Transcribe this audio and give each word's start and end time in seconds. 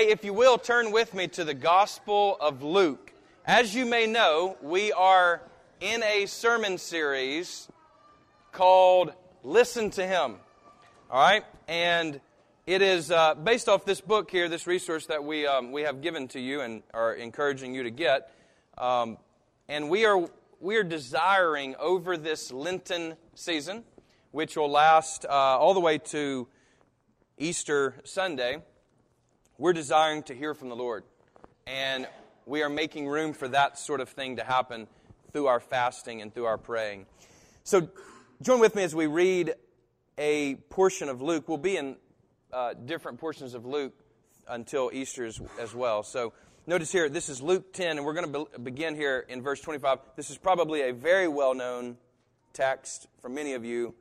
Hey, 0.00 0.08
if 0.08 0.24
you 0.24 0.32
will, 0.32 0.56
turn 0.56 0.92
with 0.92 1.12
me 1.12 1.28
to 1.28 1.44
the 1.44 1.52
Gospel 1.52 2.38
of 2.40 2.62
Luke. 2.62 3.12
As 3.44 3.74
you 3.74 3.84
may 3.84 4.06
know, 4.06 4.56
we 4.62 4.92
are 4.92 5.42
in 5.78 6.02
a 6.02 6.24
sermon 6.24 6.78
series 6.78 7.68
called 8.50 9.12
Listen 9.42 9.90
to 9.90 10.06
Him. 10.06 10.36
All 11.10 11.20
right? 11.20 11.44
And 11.68 12.18
it 12.66 12.80
is 12.80 13.10
uh, 13.10 13.34
based 13.34 13.68
off 13.68 13.84
this 13.84 14.00
book 14.00 14.30
here, 14.30 14.48
this 14.48 14.66
resource 14.66 15.04
that 15.08 15.22
we, 15.22 15.46
um, 15.46 15.70
we 15.70 15.82
have 15.82 16.00
given 16.00 16.28
to 16.28 16.40
you 16.40 16.62
and 16.62 16.82
are 16.94 17.12
encouraging 17.12 17.74
you 17.74 17.82
to 17.82 17.90
get. 17.90 18.32
Um, 18.78 19.18
and 19.68 19.90
we 19.90 20.06
are, 20.06 20.26
we 20.60 20.76
are 20.76 20.82
desiring 20.82 21.76
over 21.78 22.16
this 22.16 22.50
Lenten 22.50 23.16
season, 23.34 23.84
which 24.30 24.56
will 24.56 24.70
last 24.70 25.26
uh, 25.26 25.28
all 25.28 25.74
the 25.74 25.80
way 25.80 25.98
to 25.98 26.48
Easter 27.36 27.96
Sunday 28.04 28.62
we're 29.60 29.74
desiring 29.74 30.22
to 30.22 30.34
hear 30.34 30.54
from 30.54 30.70
the 30.70 30.74
Lord. 30.74 31.04
And 31.66 32.08
we 32.46 32.62
are 32.62 32.70
making 32.70 33.06
room 33.06 33.34
for 33.34 33.46
that 33.48 33.78
sort 33.78 34.00
of 34.00 34.08
thing 34.08 34.36
to 34.36 34.42
happen 34.42 34.88
through 35.32 35.48
our 35.48 35.60
fasting 35.60 36.22
and 36.22 36.32
through 36.32 36.46
our 36.46 36.56
praying. 36.56 37.04
So 37.62 37.90
join 38.40 38.58
with 38.58 38.74
me 38.74 38.84
as 38.84 38.94
we 38.94 39.06
read 39.06 39.52
a 40.16 40.54
portion 40.70 41.10
of 41.10 41.20
Luke. 41.20 41.46
We'll 41.46 41.58
be 41.58 41.76
in 41.76 41.96
uh, 42.50 42.72
different 42.72 43.20
portions 43.20 43.52
of 43.52 43.66
Luke 43.66 43.92
until 44.48 44.90
Easter 44.94 45.26
as, 45.26 45.38
as, 45.60 45.74
well. 45.74 46.04
So 46.04 46.32
notice 46.66 46.90
here, 46.90 47.10
this 47.10 47.28
is 47.28 47.42
Luke 47.42 47.74
10, 47.74 47.98
and 47.98 48.06
we're 48.06 48.14
going 48.14 48.32
to 48.32 48.46
be- 48.46 48.62
begin 48.62 48.94
here 48.94 49.26
in 49.28 49.42
verse 49.42 49.60
25. 49.60 49.98
This 50.16 50.30
is 50.30 50.38
probably 50.38 50.88
a 50.88 50.94
very 50.94 51.28
well 51.28 51.52
known 51.52 51.98
text 52.54 53.08
for 53.20 53.28
many 53.28 53.52
of 53.52 53.66
you. 53.66 53.94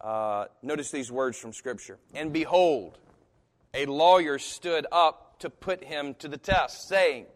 Uh, 0.00 0.44
notice 0.62 0.92
these 0.92 1.10
words 1.10 1.36
from 1.36 1.52
Scripture. 1.52 1.98
And 2.14 2.32
behold, 2.32 2.96
a 3.74 3.86
lawyer 3.86 4.38
stood 4.38 4.86
up 4.90 5.40
to 5.40 5.50
put 5.50 5.84
him 5.84 6.14
to 6.20 6.28
the 6.28 6.38
test, 6.38 6.88
saying, 6.88 7.26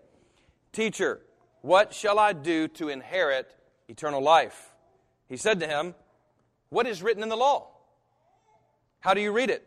Teacher, 0.72 1.20
what 1.60 1.92
shall 1.92 2.18
I 2.18 2.32
do 2.32 2.68
to 2.68 2.88
inherit 2.88 3.54
eternal 3.88 4.22
life? 4.22 4.70
He 5.28 5.36
said 5.36 5.60
to 5.60 5.66
him, 5.66 5.94
What 6.70 6.86
is 6.86 7.02
written 7.02 7.22
in 7.22 7.28
the 7.28 7.36
law? 7.36 7.68
How 9.00 9.14
do 9.14 9.20
you 9.20 9.32
read 9.32 9.50
it? 9.50 9.66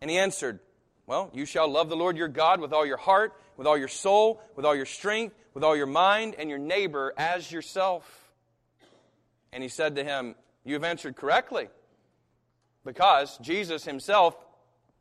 And 0.00 0.10
he 0.10 0.18
answered, 0.18 0.58
Well, 1.06 1.30
you 1.32 1.46
shall 1.46 1.68
love 1.68 1.88
the 1.88 1.96
Lord 1.96 2.16
your 2.16 2.28
God 2.28 2.60
with 2.60 2.72
all 2.72 2.84
your 2.84 2.96
heart, 2.96 3.32
with 3.56 3.66
all 3.66 3.78
your 3.78 3.88
soul, 3.88 4.42
with 4.56 4.66
all 4.66 4.74
your 4.74 4.86
strength, 4.86 5.36
with 5.54 5.62
all 5.62 5.76
your 5.76 5.86
mind, 5.86 6.34
and 6.36 6.50
your 6.50 6.58
neighbor 6.58 7.14
as 7.16 7.50
yourself. 7.50 8.32
And 9.52 9.62
he 9.62 9.68
said 9.68 9.94
to 9.96 10.04
him, 10.04 10.34
You 10.64 10.74
have 10.74 10.84
answered 10.84 11.14
correctly. 11.14 11.68
Because 12.84 13.38
Jesus 13.38 13.84
himself 13.84 14.36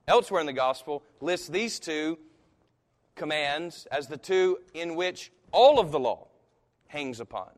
elsewhere 0.07 0.41
in 0.41 0.47
the 0.47 0.53
gospel 0.53 1.03
lists 1.21 1.47
these 1.47 1.79
two 1.79 2.17
commands 3.15 3.87
as 3.91 4.07
the 4.07 4.17
two 4.17 4.59
in 4.73 4.95
which 4.95 5.31
all 5.51 5.79
of 5.79 5.91
the 5.91 5.99
law 5.99 6.27
hangs 6.87 7.19
upon. 7.19 7.49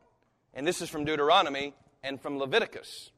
And 0.54 0.66
this 0.66 0.80
is 0.80 0.88
from 0.88 1.04
Deuteronomy 1.04 1.74
and 2.02 2.20
from 2.20 2.38
Leviticus. 2.38 3.10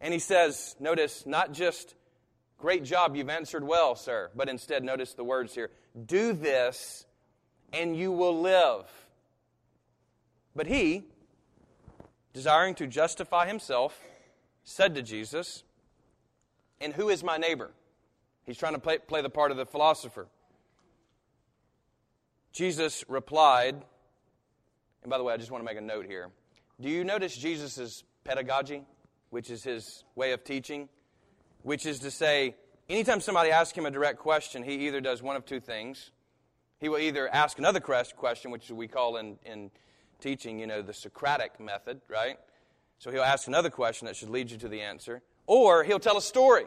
And 0.00 0.12
he 0.12 0.18
says, 0.18 0.76
notice, 0.78 1.24
not 1.26 1.52
just, 1.52 1.94
great 2.58 2.84
job, 2.84 3.16
you've 3.16 3.30
answered 3.30 3.64
well, 3.64 3.94
sir, 3.96 4.30
but 4.34 4.48
instead, 4.48 4.84
notice 4.84 5.14
the 5.14 5.24
words 5.24 5.54
here 5.54 5.70
do 6.06 6.32
this 6.32 7.06
and 7.72 7.96
you 7.96 8.12
will 8.12 8.40
live. 8.40 8.84
But 10.54 10.66
he, 10.66 11.04
desiring 12.32 12.74
to 12.76 12.86
justify 12.86 13.46
himself, 13.46 14.00
said 14.64 14.94
to 14.94 15.02
Jesus, 15.02 15.64
And 16.80 16.94
who 16.94 17.08
is 17.08 17.22
my 17.22 17.36
neighbor? 17.36 17.70
He's 18.46 18.56
trying 18.56 18.74
to 18.74 18.78
play, 18.78 18.98
play 18.98 19.22
the 19.22 19.30
part 19.30 19.50
of 19.50 19.56
the 19.56 19.66
philosopher. 19.66 20.28
Jesus 22.52 23.04
replied, 23.08 23.74
and 25.02 25.10
by 25.10 25.18
the 25.18 25.24
way, 25.24 25.34
I 25.34 25.36
just 25.36 25.50
want 25.50 25.62
to 25.62 25.66
make 25.66 25.76
a 25.76 25.84
note 25.84 26.06
here. 26.06 26.30
Do 26.80 26.88
you 26.88 27.04
notice 27.04 27.36
Jesus' 27.36 28.04
pedagogy, 28.24 28.82
which 29.30 29.50
is 29.50 29.64
his 29.64 30.04
way 30.14 30.32
of 30.32 30.44
teaching? 30.44 30.88
Which 31.62 31.84
is 31.84 31.98
to 32.00 32.10
say, 32.10 32.54
anytime 32.88 33.20
somebody 33.20 33.50
asks 33.50 33.76
him 33.76 33.84
a 33.84 33.90
direct 33.90 34.20
question, 34.20 34.62
he 34.62 34.86
either 34.86 35.00
does 35.00 35.22
one 35.22 35.36
of 35.36 35.44
two 35.44 35.60
things. 35.60 36.12
He 36.78 36.88
will 36.88 36.98
either 36.98 37.28
ask 37.28 37.58
another 37.58 37.80
question, 37.80 38.50
which 38.50 38.70
we 38.70 38.86
call 38.86 39.16
in, 39.16 39.38
in 39.44 39.70
teaching, 40.20 40.58
you 40.58 40.66
know, 40.66 40.82
the 40.82 40.94
Socratic 40.94 41.58
method, 41.58 42.00
right? 42.08 42.38
So 42.98 43.10
he'll 43.10 43.22
ask 43.22 43.48
another 43.48 43.70
question 43.70 44.06
that 44.06 44.16
should 44.16 44.30
lead 44.30 44.50
you 44.50 44.58
to 44.58 44.68
the 44.68 44.82
answer. 44.82 45.22
Or 45.46 45.82
he'll 45.84 45.98
tell 45.98 46.16
a 46.16 46.22
story. 46.22 46.66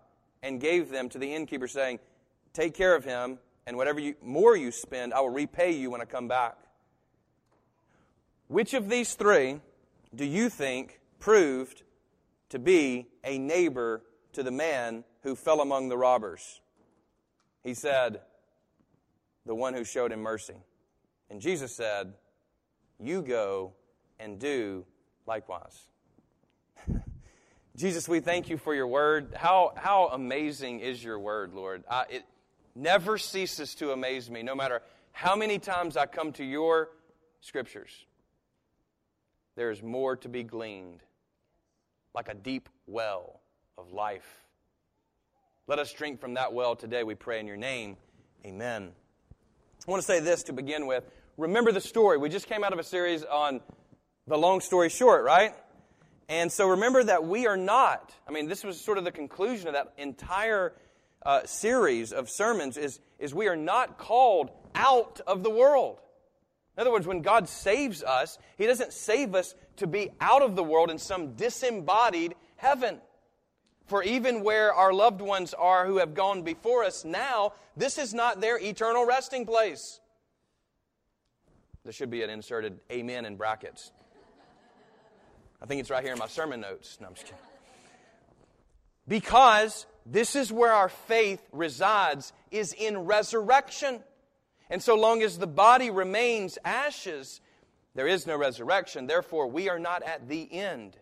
and 0.43 0.59
gave 0.59 0.89
them 0.89 1.09
to 1.09 1.17
the 1.17 1.33
innkeeper, 1.33 1.67
saying, 1.67 1.99
Take 2.53 2.73
care 2.73 2.95
of 2.95 3.05
him, 3.05 3.39
and 3.65 3.77
whatever 3.77 3.99
you, 3.99 4.15
more 4.21 4.55
you 4.55 4.71
spend, 4.71 5.13
I 5.13 5.21
will 5.21 5.29
repay 5.29 5.71
you 5.71 5.91
when 5.91 6.01
I 6.01 6.05
come 6.05 6.27
back. 6.27 6.57
Which 8.47 8.73
of 8.73 8.89
these 8.89 9.13
three 9.13 9.61
do 10.13 10.25
you 10.25 10.49
think 10.49 10.99
proved 11.19 11.83
to 12.49 12.59
be 12.59 13.07
a 13.23 13.37
neighbor 13.37 14.01
to 14.33 14.43
the 14.43 14.51
man 14.51 15.05
who 15.23 15.35
fell 15.35 15.61
among 15.61 15.87
the 15.87 15.97
robbers? 15.97 16.59
He 17.63 17.73
said, 17.73 18.21
The 19.45 19.55
one 19.55 19.73
who 19.73 19.85
showed 19.85 20.11
him 20.11 20.21
mercy. 20.21 20.55
And 21.29 21.39
Jesus 21.39 21.73
said, 21.73 22.13
You 22.99 23.21
go 23.21 23.73
and 24.19 24.37
do 24.37 24.85
likewise. 25.25 25.90
Jesus, 27.75 28.09
we 28.09 28.19
thank 28.19 28.49
you 28.49 28.57
for 28.57 28.75
your 28.75 28.87
word. 28.87 29.33
How, 29.35 29.71
how 29.77 30.09
amazing 30.09 30.81
is 30.81 31.01
your 31.01 31.17
word, 31.17 31.53
Lord? 31.53 31.83
Uh, 31.87 32.03
it 32.09 32.23
never 32.75 33.17
ceases 33.17 33.75
to 33.75 33.91
amaze 33.91 34.29
me, 34.29 34.43
no 34.43 34.55
matter 34.55 34.81
how 35.13 35.35
many 35.35 35.57
times 35.57 35.95
I 35.95 36.05
come 36.05 36.33
to 36.33 36.43
your 36.43 36.89
scriptures. 37.39 37.91
There 39.55 39.71
is 39.71 39.81
more 39.81 40.17
to 40.17 40.29
be 40.29 40.43
gleaned, 40.43 41.01
like 42.13 42.27
a 42.27 42.33
deep 42.33 42.67
well 42.87 43.39
of 43.77 43.93
life. 43.93 44.43
Let 45.67 45.79
us 45.79 45.93
drink 45.93 46.19
from 46.19 46.33
that 46.33 46.51
well 46.51 46.75
today, 46.75 47.03
we 47.03 47.15
pray 47.15 47.39
in 47.39 47.47
your 47.47 47.57
name. 47.57 47.95
Amen. 48.45 48.91
I 49.87 49.91
want 49.91 50.01
to 50.01 50.05
say 50.05 50.19
this 50.19 50.43
to 50.43 50.53
begin 50.53 50.87
with. 50.87 51.05
Remember 51.37 51.71
the 51.71 51.81
story. 51.81 52.17
We 52.17 52.27
just 52.27 52.47
came 52.47 52.65
out 52.65 52.73
of 52.73 52.79
a 52.79 52.83
series 52.83 53.23
on 53.23 53.61
the 54.27 54.37
long 54.37 54.59
story 54.59 54.89
short, 54.89 55.23
right? 55.23 55.53
And 56.31 56.49
so 56.49 56.69
remember 56.69 57.03
that 57.03 57.25
we 57.25 57.45
are 57.45 57.57
not, 57.57 58.15
I 58.25 58.31
mean, 58.31 58.47
this 58.47 58.63
was 58.63 58.79
sort 58.79 58.97
of 58.97 59.03
the 59.03 59.11
conclusion 59.11 59.67
of 59.67 59.73
that 59.73 59.91
entire 59.97 60.71
uh, 61.25 61.45
series 61.45 62.13
of 62.13 62.29
sermons 62.29 62.77
is, 62.77 63.01
is 63.19 63.35
we 63.35 63.49
are 63.49 63.57
not 63.57 63.97
called 63.97 64.49
out 64.73 65.19
of 65.27 65.43
the 65.43 65.49
world. 65.49 65.99
In 66.77 66.81
other 66.81 66.91
words, 66.93 67.05
when 67.05 67.21
God 67.21 67.49
saves 67.49 68.01
us, 68.01 68.37
He 68.57 68.65
doesn't 68.65 68.93
save 68.93 69.35
us 69.35 69.55
to 69.75 69.87
be 69.87 70.11
out 70.21 70.41
of 70.41 70.55
the 70.55 70.63
world 70.63 70.89
in 70.89 70.99
some 70.99 71.33
disembodied 71.33 72.35
heaven. 72.55 73.01
For 73.87 74.01
even 74.01 74.41
where 74.41 74.73
our 74.73 74.93
loved 74.93 75.19
ones 75.19 75.53
are 75.53 75.85
who 75.85 75.97
have 75.97 76.13
gone 76.13 76.43
before 76.43 76.85
us 76.85 77.03
now, 77.03 77.55
this 77.75 77.97
is 77.97 78.13
not 78.13 78.39
their 78.39 78.57
eternal 78.57 79.05
resting 79.05 79.45
place. 79.45 79.99
There 81.83 81.91
should 81.91 82.09
be 82.09 82.23
an 82.23 82.29
inserted 82.29 82.79
amen 82.89 83.25
in 83.25 83.35
brackets. 83.35 83.91
I 85.61 85.65
think 85.65 85.79
it's 85.79 85.89
right 85.89 86.03
here 86.03 86.13
in 86.13 86.19
my 86.19 86.27
sermon 86.27 86.61
notes. 86.61 86.97
No, 86.99 87.07
I'm 87.07 87.13
just 87.13 87.25
kidding. 87.25 87.39
Because 89.07 89.85
this 90.05 90.35
is 90.35 90.51
where 90.51 90.73
our 90.73 90.89
faith 90.89 91.41
resides, 91.51 92.33
is 92.49 92.73
in 92.73 92.99
resurrection. 92.99 94.01
And 94.69 94.81
so 94.81 94.95
long 94.95 95.21
as 95.21 95.37
the 95.37 95.47
body 95.47 95.89
remains 95.89 96.57
ashes, 96.65 97.41
there 97.93 98.07
is 98.07 98.25
no 98.25 98.37
resurrection. 98.37 99.05
Therefore, 99.05 99.47
we 99.47 99.69
are 99.69 99.79
not 99.79 100.01
at 100.03 100.27
the 100.27 100.51
end. 100.51 100.97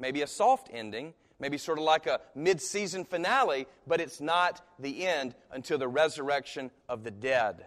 Maybe 0.00 0.22
a 0.22 0.26
soft 0.26 0.68
ending, 0.72 1.14
maybe 1.38 1.58
sort 1.58 1.78
of 1.78 1.84
like 1.84 2.06
a 2.06 2.20
mid 2.34 2.60
season 2.60 3.04
finale, 3.04 3.66
but 3.86 4.00
it's 4.00 4.20
not 4.20 4.60
the 4.78 5.06
end 5.06 5.34
until 5.52 5.78
the 5.78 5.88
resurrection 5.88 6.70
of 6.88 7.04
the 7.04 7.10
dead. 7.10 7.66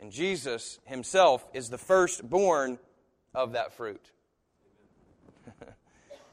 And 0.00 0.10
Jesus 0.10 0.80
himself 0.86 1.46
is 1.52 1.68
the 1.68 1.78
firstborn 1.78 2.78
of 3.34 3.52
that 3.52 3.74
fruit. 3.74 4.10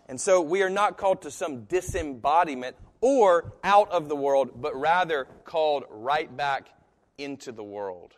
And 0.08 0.20
so 0.20 0.42
we 0.42 0.62
are 0.64 0.70
not 0.70 0.98
called 0.98 1.24
to 1.24 1.32
some 1.32 1.64
disembodiment 1.66 2.76
or 3.02 3.54
out 3.64 3.92
of 3.92 4.10
the 4.10 4.16
world, 4.16 4.52
but 4.56 4.76
rather 4.76 5.28
called 5.44 5.84
right 5.90 6.36
back 6.36 6.70
into 7.18 7.52
the 7.52 7.64
world. 7.64 8.14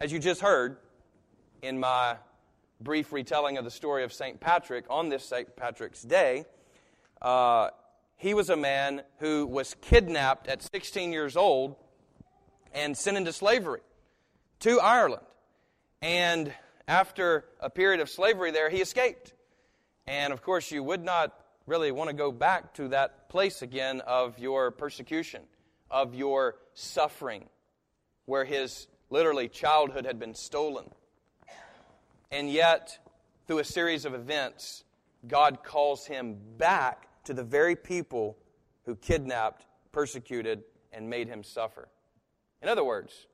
As 0.00 0.12
you 0.12 0.18
just 0.18 0.40
heard 0.40 0.76
in 1.62 1.78
my 1.78 2.16
brief 2.80 3.12
retelling 3.12 3.58
of 3.58 3.64
the 3.64 3.70
story 3.70 4.02
of 4.02 4.12
St. 4.12 4.40
Patrick 4.40 4.86
on 4.88 5.08
this 5.08 5.24
St. 5.24 5.54
Patrick's 5.56 6.02
Day, 6.02 6.46
uh, 7.22 7.70
he 8.16 8.34
was 8.34 8.50
a 8.50 8.56
man 8.56 9.02
who 9.18 9.46
was 9.46 9.74
kidnapped 9.80 10.48
at 10.48 10.62
16 10.62 11.12
years 11.12 11.36
old 11.36 11.76
and 12.72 12.96
sent 12.96 13.16
into 13.16 13.32
slavery 13.32 13.80
to 14.60 14.80
Ireland. 14.80 15.22
And 16.02 16.52
after 16.88 17.44
a 17.60 17.70
period 17.70 18.00
of 18.00 18.08
slavery 18.08 18.50
there, 18.50 18.70
he 18.70 18.78
escaped. 18.78 19.32
And 20.10 20.32
of 20.32 20.42
course, 20.42 20.72
you 20.72 20.82
would 20.82 21.04
not 21.04 21.32
really 21.68 21.92
want 21.92 22.10
to 22.10 22.16
go 22.16 22.32
back 22.32 22.74
to 22.74 22.88
that 22.88 23.28
place 23.28 23.62
again 23.62 24.00
of 24.00 24.40
your 24.40 24.72
persecution, 24.72 25.42
of 25.88 26.16
your 26.16 26.56
suffering, 26.74 27.44
where 28.24 28.44
his 28.44 28.88
literally 29.08 29.48
childhood 29.48 30.04
had 30.04 30.18
been 30.18 30.34
stolen. 30.34 30.90
And 32.32 32.50
yet, 32.50 32.98
through 33.46 33.60
a 33.60 33.64
series 33.64 34.04
of 34.04 34.12
events, 34.12 34.82
God 35.28 35.62
calls 35.62 36.06
him 36.06 36.38
back 36.58 37.06
to 37.22 37.32
the 37.32 37.44
very 37.44 37.76
people 37.76 38.36
who 38.86 38.96
kidnapped, 38.96 39.64
persecuted, 39.92 40.64
and 40.92 41.08
made 41.08 41.28
him 41.28 41.44
suffer. 41.44 41.88
In 42.60 42.68
other 42.68 42.82
words, 42.82 43.28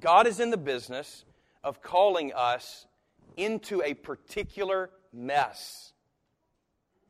God 0.00 0.26
is 0.26 0.40
in 0.40 0.50
the 0.50 0.56
business 0.56 1.24
of 1.62 1.82
calling 1.82 2.32
us 2.32 2.88
into 3.36 3.80
a 3.82 3.94
particular 3.94 4.90
mess, 5.12 5.89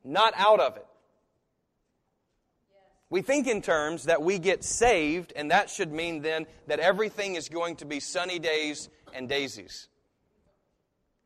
not 0.05 0.35
out 0.37 0.61
of 0.61 0.77
it. 0.77 0.87
We 3.11 3.23
think 3.23 3.49
in 3.49 3.61
terms 3.61 4.05
that 4.05 4.23
we 4.23 4.39
get 4.39 4.63
saved, 4.63 5.33
and 5.35 5.51
that 5.51 5.69
should 5.69 5.93
mean 5.93 6.23
then 6.23 6.47
that 6.69 6.79
everything 6.79 7.35
is 7.35 7.49
going 7.49 7.77
to 7.77 7.85
be 7.85 7.99
sunny 7.99 8.39
days 8.39 8.89
and 9.13 9.29
daisies. 9.29 9.89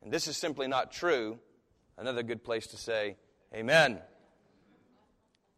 And 0.01 0.11
this 0.11 0.27
is 0.27 0.35
simply 0.35 0.67
not 0.67 0.91
true. 0.91 1.39
Another 1.97 2.23
good 2.23 2.43
place 2.43 2.67
to 2.67 2.77
say, 2.77 3.17
Amen. 3.53 3.99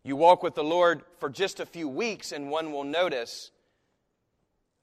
You 0.04 0.16
walk 0.16 0.44
with 0.44 0.56
the 0.56 0.64
Lord 0.64 1.02
for 1.20 1.30
just 1.30 1.60
a 1.60 1.66
few 1.66 1.88
weeks, 1.88 2.32
and 2.32 2.50
one 2.50 2.72
will 2.72 2.84
notice 2.84 3.52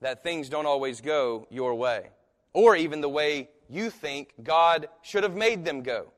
that 0.01 0.23
things 0.23 0.49
don't 0.49 0.67
always 0.67 1.01
go 1.01 1.47
your 1.51 1.75
way, 1.75 2.09
or 2.53 2.75
even 2.75 3.01
the 3.01 3.09
way 3.09 3.49
you 3.69 3.91
think 3.91 4.33
God 4.43 4.89
should 5.03 5.23
have 5.23 5.35
made 5.35 5.65
them 5.65 5.83
go. 5.83 6.13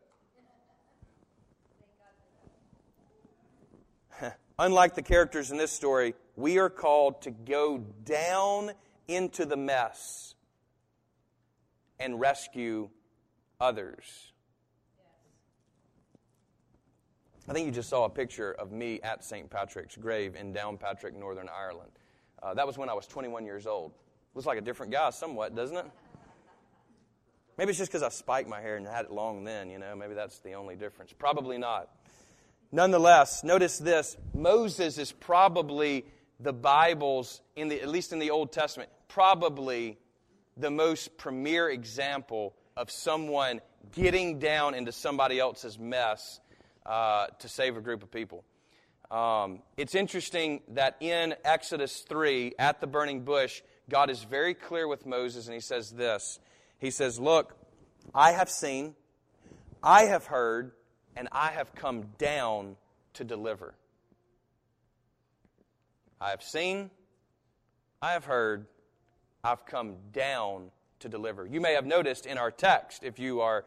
Unlike 4.58 4.94
the 4.94 5.02
characters 5.02 5.50
in 5.50 5.58
this 5.58 5.70
story, 5.70 6.14
we 6.34 6.58
are 6.58 6.70
called 6.70 7.22
to 7.22 7.30
go 7.30 7.78
down 8.04 8.72
into 9.06 9.44
the 9.44 9.56
mess 9.56 10.34
and 12.00 12.18
rescue 12.18 12.88
others. 13.60 14.32
I 17.48 17.52
think 17.52 17.66
you 17.66 17.72
just 17.72 17.88
saw 17.88 18.04
a 18.04 18.10
picture 18.10 18.52
of 18.52 18.72
me 18.72 19.00
at 19.02 19.24
St. 19.24 19.48
Patrick's 19.48 19.96
grave 19.96 20.34
in 20.34 20.52
Downpatrick, 20.52 21.14
Northern 21.14 21.48
Ireland. 21.48 21.92
Uh, 22.42 22.54
that 22.54 22.66
was 22.66 22.76
when 22.76 22.88
I 22.88 22.94
was 22.94 23.06
21 23.06 23.44
years 23.44 23.66
old. 23.66 23.92
Looks 24.34 24.46
like 24.46 24.58
a 24.58 24.62
different 24.62 24.90
guy 24.90 25.10
somewhat, 25.10 25.54
doesn't 25.54 25.76
it? 25.76 25.86
Maybe 27.56 27.70
it's 27.70 27.78
just 27.78 27.90
because 27.90 28.02
I 28.02 28.08
spiked 28.08 28.48
my 28.48 28.60
hair 28.60 28.76
and 28.76 28.86
had 28.86 29.06
it 29.06 29.10
long 29.10 29.44
then, 29.44 29.70
you 29.70 29.78
know. 29.78 29.94
Maybe 29.96 30.14
that's 30.14 30.40
the 30.40 30.54
only 30.54 30.76
difference. 30.76 31.12
Probably 31.12 31.56
not. 31.56 31.88
Nonetheless, 32.72 33.44
notice 33.44 33.78
this 33.78 34.16
Moses 34.34 34.98
is 34.98 35.12
probably 35.12 36.04
the 36.40 36.52
Bible's, 36.52 37.40
in 37.54 37.68
the, 37.68 37.80
at 37.80 37.88
least 37.88 38.12
in 38.12 38.18
the 38.18 38.30
Old 38.30 38.52
Testament, 38.52 38.90
probably 39.08 39.98
the 40.56 40.70
most 40.70 41.16
premier 41.16 41.70
example 41.70 42.54
of 42.76 42.90
someone 42.90 43.60
getting 43.92 44.38
down 44.38 44.74
into 44.74 44.92
somebody 44.92 45.38
else's 45.38 45.78
mess 45.78 46.40
uh, 46.84 47.26
to 47.38 47.48
save 47.48 47.76
a 47.76 47.80
group 47.80 48.02
of 48.02 48.10
people. 48.10 48.44
Um, 49.10 49.62
it's 49.76 49.94
interesting 49.94 50.62
that 50.68 50.96
in 51.00 51.34
Exodus 51.44 52.04
3, 52.08 52.54
at 52.58 52.80
the 52.80 52.86
burning 52.86 53.22
bush, 53.22 53.62
God 53.88 54.10
is 54.10 54.24
very 54.24 54.54
clear 54.54 54.88
with 54.88 55.06
Moses, 55.06 55.46
and 55.46 55.54
he 55.54 55.60
says 55.60 55.90
this 55.92 56.40
He 56.78 56.90
says, 56.90 57.20
Look, 57.20 57.56
I 58.14 58.32
have 58.32 58.50
seen, 58.50 58.94
I 59.82 60.04
have 60.04 60.26
heard, 60.26 60.72
and 61.16 61.28
I 61.32 61.50
have 61.50 61.74
come 61.74 62.04
down 62.18 62.76
to 63.14 63.24
deliver. 63.24 63.74
I 66.20 66.30
have 66.30 66.42
seen, 66.42 66.90
I 68.00 68.12
have 68.12 68.24
heard, 68.24 68.66
I've 69.42 69.64
come 69.66 69.96
down 70.12 70.70
to 71.00 71.08
deliver. 71.08 71.46
You 71.46 71.60
may 71.60 71.74
have 71.74 71.86
noticed 71.86 72.26
in 72.26 72.38
our 72.38 72.50
text, 72.50 73.04
if 73.04 73.18
you 73.18 73.40
are 73.40 73.64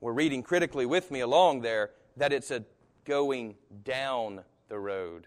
were 0.00 0.12
reading 0.12 0.42
critically 0.42 0.86
with 0.86 1.10
me 1.10 1.20
along 1.20 1.60
there, 1.60 1.90
that 2.16 2.32
it's 2.32 2.50
a 2.50 2.64
going 3.04 3.54
down 3.84 4.42
the 4.68 4.78
road. 4.78 5.26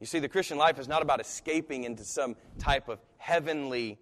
You 0.00 0.06
see, 0.06 0.18
the 0.18 0.28
Christian 0.28 0.58
life 0.58 0.78
is 0.78 0.88
not 0.88 1.02
about 1.02 1.20
escaping 1.20 1.84
into 1.84 2.04
some 2.04 2.36
type 2.58 2.88
of 2.88 3.00
heavenly 3.18 3.98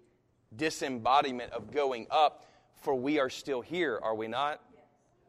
disembodiment 0.55 1.51
of 1.51 1.71
going 1.71 2.05
up, 2.11 2.45
for 2.81 2.93
we 2.93 3.19
are 3.19 3.29
still 3.29 3.61
here, 3.61 3.99
are 4.03 4.13
we 4.13 4.27
not? 4.27 4.61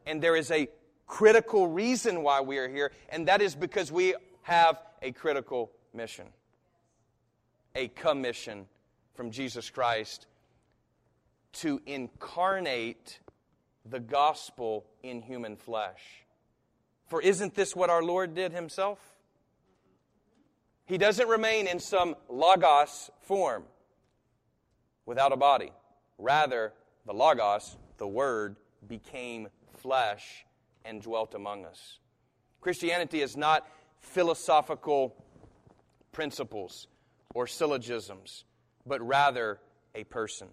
And 0.06 0.22
there 0.22 0.36
is 0.36 0.50
a 0.50 0.68
critical 1.06 1.66
reason 1.66 2.22
why 2.22 2.40
we 2.40 2.58
are 2.58 2.68
here, 2.68 2.92
and 3.08 3.28
that 3.28 3.42
is 3.42 3.54
because 3.54 3.90
we 3.92 4.14
have 4.42 4.80
a 5.02 5.12
critical 5.12 5.70
mission 5.92 6.26
a 7.76 7.88
commission 7.88 8.66
from 9.14 9.30
Jesus 9.30 9.68
Christ 9.68 10.26
to 11.52 11.80
incarnate 11.86 13.20
the 13.84 14.00
gospel 14.00 14.86
in 15.02 15.20
human 15.20 15.56
flesh. 15.56 16.24
For 17.06 17.20
isn't 17.20 17.54
this 17.54 17.76
what 17.76 17.90
our 17.90 18.02
Lord 18.02 18.34
did 18.34 18.52
himself? 18.52 18.98
He 20.86 20.98
doesn't 20.98 21.28
remain 21.28 21.66
in 21.66 21.78
some 21.78 22.16
logos 22.28 23.10
form 23.22 23.64
without 25.04 25.32
a 25.32 25.36
body. 25.36 25.72
Rather, 26.18 26.72
the 27.04 27.12
logos, 27.12 27.76
the 27.98 28.06
word, 28.06 28.56
became 28.88 29.48
flesh 29.86 30.44
and 30.84 31.00
dwelt 31.00 31.32
among 31.32 31.64
us. 31.64 32.00
Christianity 32.60 33.20
is 33.20 33.36
not 33.36 33.68
philosophical 34.00 35.14
principles 36.10 36.88
or 37.36 37.46
syllogisms, 37.46 38.44
but 38.84 39.00
rather 39.00 39.60
a 39.94 40.02
person. 40.02 40.48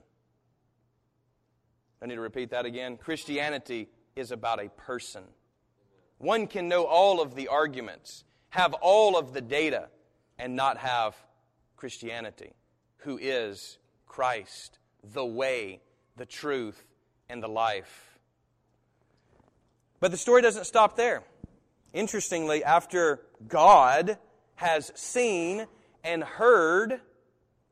I 1.99 2.05
need 2.05 2.15
to 2.15 2.21
repeat 2.21 2.51
that 2.51 2.67
again. 2.67 2.95
Christianity 2.95 3.89
is 4.15 4.31
about 4.31 4.63
a 4.63 4.69
person. 4.69 5.23
One 6.19 6.45
can 6.45 6.67
know 6.67 6.83
all 6.83 7.19
of 7.19 7.33
the 7.33 7.47
arguments, 7.47 8.25
have 8.49 8.75
all 8.83 9.17
of 9.17 9.33
the 9.33 9.41
data, 9.41 9.87
and 10.37 10.55
not 10.55 10.77
have 10.77 11.15
Christianity, 11.75 12.53
who 12.97 13.17
is 13.19 13.79
Christ, 14.05 14.77
the 15.03 15.25
way, 15.25 15.81
the 16.17 16.27
truth, 16.27 16.85
and 17.29 17.41
the 17.41 17.47
life. 17.47 18.12
But 20.03 20.11
the 20.11 20.17
story 20.17 20.41
doesn't 20.41 20.65
stop 20.65 20.97
there. 20.97 21.23
Interestingly, 21.93 22.61
after 22.61 23.21
God 23.47 24.17
has 24.55 24.91
seen 24.95 25.65
and 26.03 26.25
heard 26.25 26.99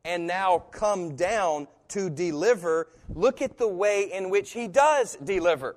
and 0.05 0.27
now 0.27 0.59
come 0.71 1.17
down 1.17 1.67
to 1.89 2.09
deliver, 2.09 2.87
look 3.13 3.41
at 3.41 3.57
the 3.57 3.67
way 3.67 4.09
in 4.13 4.29
which 4.29 4.53
he 4.53 4.69
does 4.69 5.17
deliver. 5.21 5.75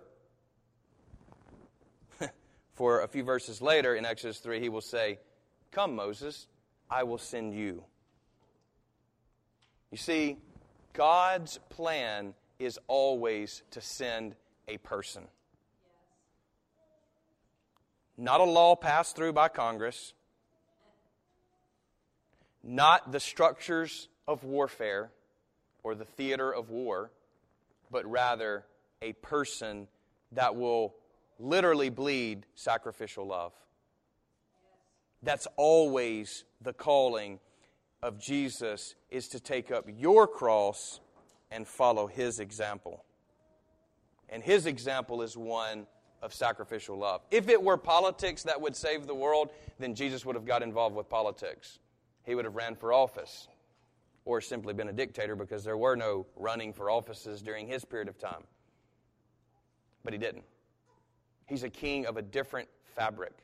For 2.74 3.02
a 3.02 3.08
few 3.08 3.24
verses 3.24 3.60
later 3.60 3.96
in 3.96 4.04
Exodus 4.04 4.38
3, 4.38 4.60
he 4.60 4.68
will 4.68 4.80
say, 4.80 5.18
Come, 5.72 5.96
Moses, 5.96 6.46
I 6.88 7.02
will 7.02 7.18
send 7.18 7.52
you. 7.52 7.82
You 9.90 9.98
see, 9.98 10.36
God's 10.92 11.58
plan 11.68 12.32
is 12.60 12.78
always 12.86 13.64
to 13.72 13.80
send 13.80 14.36
a 14.68 14.78
person. 14.78 15.24
Not 18.16 18.40
a 18.40 18.44
law 18.44 18.76
passed 18.76 19.16
through 19.16 19.32
by 19.32 19.48
Congress, 19.48 20.14
not 22.62 23.12
the 23.12 23.20
structures 23.20 24.08
of 24.26 24.44
warfare 24.44 25.10
or 25.82 25.94
the 25.94 26.04
theater 26.04 26.52
of 26.52 26.70
war, 26.70 27.10
but 27.90 28.08
rather 28.10 28.64
a 29.02 29.12
person 29.14 29.86
that 30.32 30.56
will 30.56 30.94
literally 31.38 31.90
bleed 31.90 32.46
sacrificial 32.54 33.26
love. 33.26 33.52
That's 35.22 35.46
always 35.56 36.44
the 36.60 36.72
calling 36.72 37.40
of 38.02 38.18
Jesus 38.18 38.94
is 39.10 39.28
to 39.28 39.40
take 39.40 39.70
up 39.70 39.86
your 39.88 40.26
cross 40.26 41.00
and 41.50 41.66
follow 41.66 42.06
his 42.06 42.38
example. 42.38 43.04
And 44.28 44.42
his 44.42 44.66
example 44.66 45.22
is 45.22 45.36
one 45.36 45.86
of 46.24 46.32
sacrificial 46.32 46.96
love. 46.96 47.20
If 47.30 47.48
it 47.48 47.62
were 47.62 47.76
politics 47.76 48.42
that 48.44 48.60
would 48.60 48.74
save 48.74 49.06
the 49.06 49.14
world, 49.14 49.50
then 49.78 49.94
Jesus 49.94 50.24
would 50.24 50.34
have 50.34 50.46
got 50.46 50.62
involved 50.62 50.96
with 50.96 51.08
politics. 51.08 51.78
He 52.24 52.34
would 52.34 52.46
have 52.46 52.56
ran 52.56 52.74
for 52.74 52.92
office 52.92 53.46
or 54.24 54.40
simply 54.40 54.72
been 54.72 54.88
a 54.88 54.92
dictator 54.92 55.36
because 55.36 55.64
there 55.64 55.76
were 55.76 55.96
no 55.96 56.26
running 56.34 56.72
for 56.72 56.90
offices 56.90 57.42
during 57.42 57.68
his 57.68 57.84
period 57.84 58.08
of 58.08 58.18
time. 58.18 58.42
But 60.02 60.14
he 60.14 60.18
didn't. 60.18 60.44
He's 61.46 61.62
a 61.62 61.68
king 61.68 62.06
of 62.06 62.16
a 62.16 62.22
different 62.22 62.68
fabric, 62.96 63.34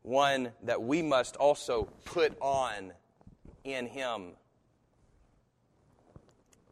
one 0.00 0.50
that 0.62 0.82
we 0.82 1.02
must 1.02 1.36
also 1.36 1.90
put 2.06 2.34
on 2.40 2.92
in 3.64 3.86
him. 3.86 4.30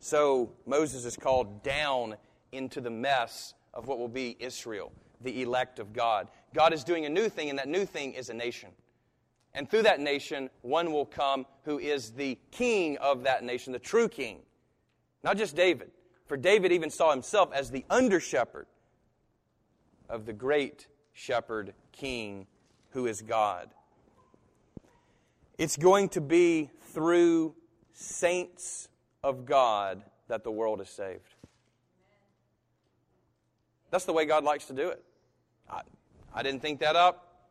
So 0.01 0.53
Moses 0.65 1.05
is 1.05 1.17
called 1.17 1.63
down 1.63 2.17
into 2.53 2.81
the 2.81 2.91
mess 2.91 3.53
of 3.75 3.87
what 3.87 3.99
will 3.99 4.09
be 4.09 4.37
Israel, 4.41 4.93
the 5.21 5.43
elect 5.43 5.79
of 5.79 5.93
God. 5.93 6.29
God 6.55 6.73
is 6.73 6.85
doing 6.85 7.05
a 7.05 7.09
new 7.09 7.29
thing, 7.29 7.51
and 7.51 7.59
that 7.59 7.69
new 7.69 7.85
thing 7.85 8.15
is 8.15 8.31
a 8.31 8.35
nation. 8.35 8.71
And 9.53 9.69
through 9.71 9.83
that 9.83 10.01
nation, 10.01 10.51
one 10.63 10.93
will 10.93 11.07
come 11.07 11.47
who 11.65 11.79
is 11.79 12.13
the 12.13 12.39
king 12.51 12.97
of 12.99 13.25
that 13.25 13.45
nation, 13.45 13.73
the 13.73 13.79
true 13.79 14.09
king. 14.09 14.39
Not 15.23 15.37
just 15.37 15.55
David, 15.55 15.91
for 16.27 16.37
David 16.37 16.73
even 16.73 16.91
saw 16.91 17.11
himself 17.11 17.53
as 17.53 17.71
the 17.71 17.85
under 17.91 18.21
shepherd 18.21 18.67
of 20.09 20.27
the 20.27 20.33
great 20.33 20.87
shepherd 21.13 21.75
king 21.93 22.47
who 22.91 23.07
is 23.07 23.23
God. 23.23 23.71
It's 25.57 25.77
going 25.77 26.09
to 26.11 26.21
be 26.21 26.71
through 26.93 27.55
saints 27.93 28.89
of 29.23 29.47
God 29.47 30.03
that 30.29 30.43
the 30.43 30.51
world 30.51 30.81
is 30.81 30.89
saved. 30.89 31.34
That's 33.95 34.07
the 34.07 34.13
way 34.13 34.25
God 34.25 34.43
likes 34.43 34.65
to 34.65 34.73
do 34.73 34.89
it. 34.89 35.05
I, 35.71 35.83
I 36.35 36.43
didn't 36.43 36.63
think 36.63 36.81
that 36.81 36.97
up. 36.97 37.47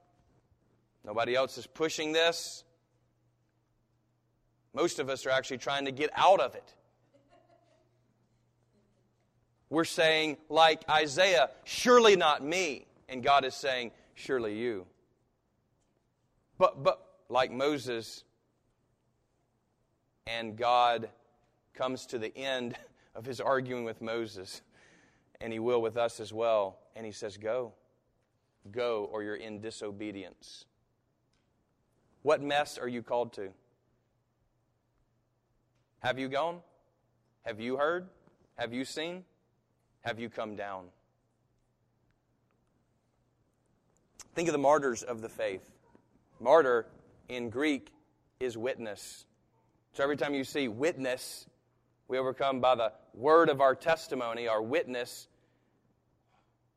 Nobody 1.06 1.36
else 1.36 1.58
is 1.58 1.66
pushing 1.66 2.12
this. 2.12 2.66
Most 4.74 5.00
of 5.00 5.10
us 5.10 5.26
are 5.26 5.30
actually 5.30 5.60
trying 5.60 5.86
to 5.86 5.94
get 5.94 6.10
out 6.14 6.42
of 6.42 6.54
it. 6.54 6.74
We're 9.70 9.86
saying, 9.86 10.36
like 10.50 10.84
Isaiah, 10.90 11.50
surely 11.64 12.18
not 12.18 12.44
me. 12.44 12.88
And 13.08 13.24
God 13.24 13.46
is 13.46 13.56
saying, 13.56 13.92
surely 14.14 14.60
you. 14.60 14.86
But, 16.58 16.84
but 16.84 17.08
like 17.30 17.54
Moses, 17.54 18.26
and 20.28 20.58
God 20.58 21.08
comes 21.74 22.06
to 22.08 22.18
the 22.18 22.38
end 22.38 22.76
of 23.16 23.26
his 23.26 23.40
arguing 23.40 23.86
with 23.86 24.02
Moses, 24.02 24.62
and 25.44 25.52
he 25.52 25.60
will 25.60 25.82
with 25.82 25.98
us 25.98 26.22
as 26.22 26.32
well. 26.32 26.80
And 26.96 27.06
he 27.06 27.12
says, 27.12 27.38
Go. 27.38 27.74
Go, 28.72 29.10
or 29.12 29.24
you're 29.24 29.36
in 29.36 29.60
disobedience. 29.60 30.64
What 32.22 32.42
mess 32.42 32.78
are 32.78 32.88
you 32.88 33.04
called 33.04 33.34
to? 33.34 33.50
Have 36.00 36.18
you 36.18 36.30
gone? 36.30 36.60
Have 37.46 37.60
you 37.60 37.76
heard? 37.76 38.08
Have 38.56 38.74
you 38.74 38.86
seen? 38.86 39.26
Have 40.02 40.18
you 40.18 40.30
come 40.30 40.56
down? 40.56 40.86
Think 44.36 44.48
of 44.48 44.54
the 44.54 44.60
martyrs 44.60 45.04
of 45.04 45.22
the 45.22 45.30
faith. 45.30 45.70
Martyr 46.40 46.88
in 47.28 47.50
Greek 47.50 47.92
is 48.40 48.58
witness. 48.58 49.26
So 49.92 50.04
every 50.04 50.16
time 50.16 50.34
you 50.34 50.46
see 50.46 50.70
witness, 50.70 51.48
we 52.08 52.18
overcome 52.18 52.62
by 52.62 52.76
the 52.76 52.94
word 53.14 53.50
of 53.50 53.60
our 53.60 53.76
testimony, 53.76 54.48
our 54.48 54.62
witness, 54.62 55.28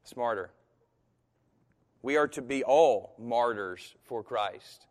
it's 0.07 0.17
martyr. 0.17 0.51
We 2.01 2.17
are 2.17 2.29
to 2.29 2.41
be 2.41 2.63
all 2.63 3.17
martyrs 3.19 3.93
for 4.05 4.23
Christ. 4.23 4.87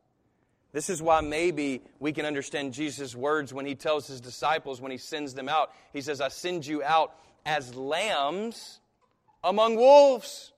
This 0.74 0.90
is 0.90 1.02
why 1.02 1.22
maybe 1.22 1.84
we 2.00 2.12
can 2.12 2.26
understand 2.26 2.74
Jesus' 2.74 3.16
words 3.16 3.54
when 3.54 3.66
he 3.66 3.76
tells 3.76 4.08
his 4.08 4.20
disciples, 4.20 4.82
when 4.82 4.92
he 4.92 4.98
sends 4.98 5.34
them 5.34 5.48
out. 5.48 5.72
He 5.94 6.02
says, 6.02 6.20
I 6.20 6.28
send 6.28 6.68
you 6.68 6.84
out 6.84 7.16
as 7.46 7.74
lambs 7.76 8.82
among 9.42 9.78
wolves. 9.78 10.52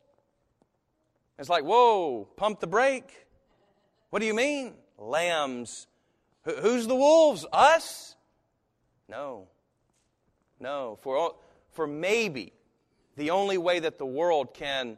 It's 1.38 1.50
like, 1.50 1.64
whoa, 1.64 2.28
pump 2.36 2.60
the 2.60 2.66
brake. 2.66 3.28
What 4.10 4.22
do 4.22 4.26
you 4.26 4.34
mean? 4.34 4.74
Lambs. 4.98 5.86
Who's 6.46 6.88
the 6.88 6.96
wolves? 6.96 7.46
Us? 7.54 8.16
No. 9.08 9.50
No. 10.60 10.98
For, 11.04 11.36
for 11.74 11.86
maybe 11.86 12.54
the 13.18 13.32
only 13.32 13.58
way 13.58 13.80
that 13.80 13.98
the 13.98 14.06
world 14.06 14.54
can 14.54 14.98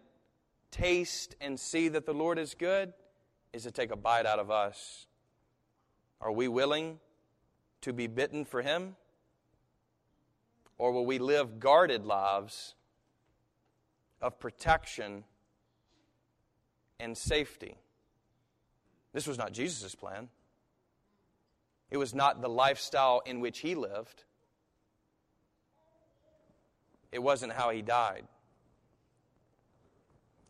taste 0.71 1.35
and 1.41 1.59
see 1.59 1.87
that 1.87 2.05
the 2.05 2.13
Lord 2.13 2.37
is 2.37 2.53
good 2.53 2.93
is 3.53 3.63
to 3.63 3.71
take 3.71 3.91
a 3.91 3.95
bite 3.95 4.25
out 4.25 4.39
of 4.39 4.51
us. 4.51 5.07
Are 6.21 6.31
we 6.31 6.47
willing 6.47 6.99
to 7.81 7.93
be 7.93 8.07
bitten 8.07 8.45
for 8.45 8.61
Him? 8.61 8.95
Or 10.77 10.91
will 10.91 11.05
we 11.05 11.17
live 11.17 11.59
guarded 11.59 12.05
lives 12.05 12.75
of 14.21 14.37
protection 14.37 15.23
and 16.99 17.17
safety? 17.17 17.75
This 19.13 19.27
was 19.27 19.37
not 19.37 19.53
Jesus' 19.53 19.95
plan. 19.95 20.27
It 21.89 21.97
was 21.97 22.13
not 22.13 22.41
the 22.41 22.49
lifestyle 22.49 23.21
in 23.25 23.39
which 23.39 23.59
he 23.59 23.75
lived. 23.75 24.25
It 27.11 27.19
wasn't 27.19 27.53
how 27.53 27.69
he 27.69 27.81
died. 27.81 28.25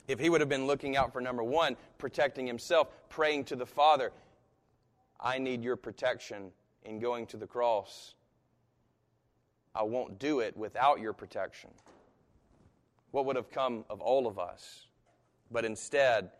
If 0.08 0.20
he 0.20 0.30
would 0.30 0.42
have 0.42 0.50
been 0.50 0.66
looking 0.66 0.98
out 0.98 1.13
for 1.13 1.22
number 1.22 1.44
one, 1.44 1.78
protecting 1.98 2.48
himself, 2.48 2.88
praying 3.10 3.46
to 3.46 3.56
the 3.56 3.66
Father, 3.66 4.12
I 5.20 5.38
need 5.38 5.63
your 5.63 5.75
protection 5.75 6.51
in 6.84 7.00
going 7.00 7.28
to 7.28 7.38
the 7.38 7.46
cross. 7.46 8.16
I 9.75 9.84
won't 9.84 10.18
do 10.18 10.39
it 10.39 10.58
without 10.58 11.00
your 11.00 11.13
protection. 11.13 11.70
What 13.12 13.25
would 13.25 13.36
have 13.36 13.51
come 13.51 13.86
of 13.89 14.01
all 14.01 14.28
of 14.28 14.39
us? 14.39 14.88
But 15.51 15.63
instead, 15.66 16.32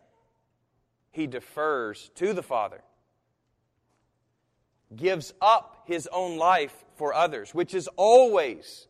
he 1.12 1.26
defers 1.26 2.10
to 2.16 2.32
the 2.32 2.42
Father, 2.42 2.82
gives 4.94 5.32
up 5.40 5.84
his 5.86 6.08
own 6.12 6.36
life 6.36 6.84
for 6.96 7.14
others, 7.14 7.54
which 7.54 7.74
is 7.74 7.88
always 7.96 8.88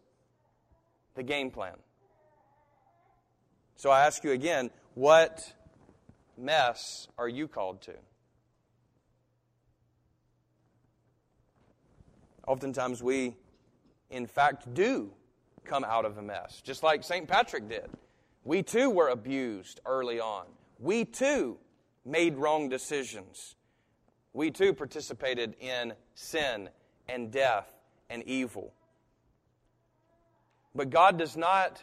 the 1.15 1.23
game 1.23 1.51
plan. 1.51 1.75
So 3.77 3.91
I 3.91 4.05
ask 4.05 4.25
you 4.25 4.33
again, 4.33 4.71
what 4.95 5.53
mess 6.37 7.09
are 7.19 7.29
you 7.29 7.49
called 7.49 7.83
to? 7.83 7.95
Oftentimes, 12.47 13.03
we, 13.03 13.37
in 14.11 14.27
fact, 14.27 14.75
do 14.75 15.13
come 15.65 15.85
out 15.85 16.05
of 16.05 16.19
a 16.19 16.23
mess, 16.23 16.61
just 16.63 16.83
like 16.83 17.05
St. 17.05 17.29
Patrick 17.29 17.69
did. 17.69 17.89
We 18.45 18.63
too 18.63 18.91
were 18.91 19.09
abused 19.09 19.81
early 19.87 20.19
on. 20.19 20.47
We 20.79 21.05
too 21.05 21.59
made 22.05 22.37
wrong 22.37 22.69
decisions. 22.69 23.55
We 24.33 24.51
too 24.51 24.73
participated 24.73 25.55
in 25.61 25.95
sin 26.15 26.71
and 27.09 27.31
death 27.31 27.73
and 28.09 28.23
evil. 28.25 28.73
But 30.75 30.91
God 30.91 31.19
does 31.19 31.37
not 31.37 31.83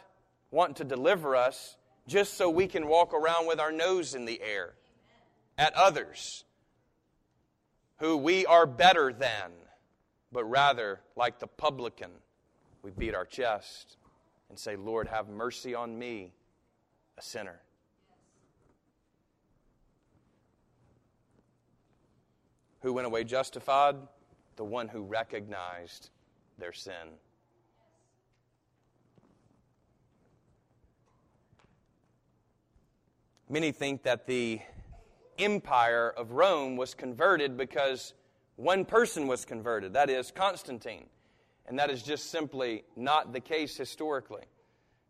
want 0.50 0.76
to 0.76 0.84
deliver 0.84 1.36
us 1.36 1.76
just 2.06 2.34
so 2.34 2.48
we 2.48 2.66
can 2.66 2.86
walk 2.88 3.12
around 3.12 3.46
with 3.46 3.60
our 3.60 3.72
nose 3.72 4.14
in 4.14 4.24
the 4.24 4.40
air 4.40 4.74
at 5.58 5.74
others 5.74 6.44
who 7.98 8.16
we 8.16 8.46
are 8.46 8.66
better 8.66 9.12
than 9.12 9.52
but 10.30 10.44
rather, 10.44 11.00
like 11.16 11.38
the 11.38 11.46
publican, 11.46 12.10
we 12.82 12.90
beat 12.90 13.14
our 13.14 13.24
chest 13.24 13.96
and 14.50 14.58
say, 14.58 14.76
Lord, 14.76 15.08
have 15.08 15.28
mercy 15.28 15.74
on 15.74 15.98
me, 15.98 16.32
a 17.16 17.22
sinner. 17.22 17.60
Who 22.80 22.92
went 22.92 23.06
away 23.06 23.24
justified? 23.24 23.96
The 24.56 24.64
one 24.64 24.88
who 24.88 25.02
recognized 25.02 26.10
their 26.58 26.72
sin. 26.72 27.18
Many 33.50 33.72
think 33.72 34.02
that 34.02 34.26
the 34.26 34.60
empire 35.38 36.12
of 36.14 36.32
Rome 36.32 36.76
was 36.76 36.94
converted 36.94 37.56
because 37.56 38.12
one 38.56 38.84
person 38.84 39.26
was 39.26 39.46
converted, 39.46 39.94
that 39.94 40.10
is, 40.10 40.30
Constantine. 40.30 41.06
And 41.66 41.78
that 41.78 41.88
is 41.88 42.02
just 42.02 42.30
simply 42.30 42.84
not 42.94 43.32
the 43.32 43.40
case 43.40 43.74
historically. 43.74 44.42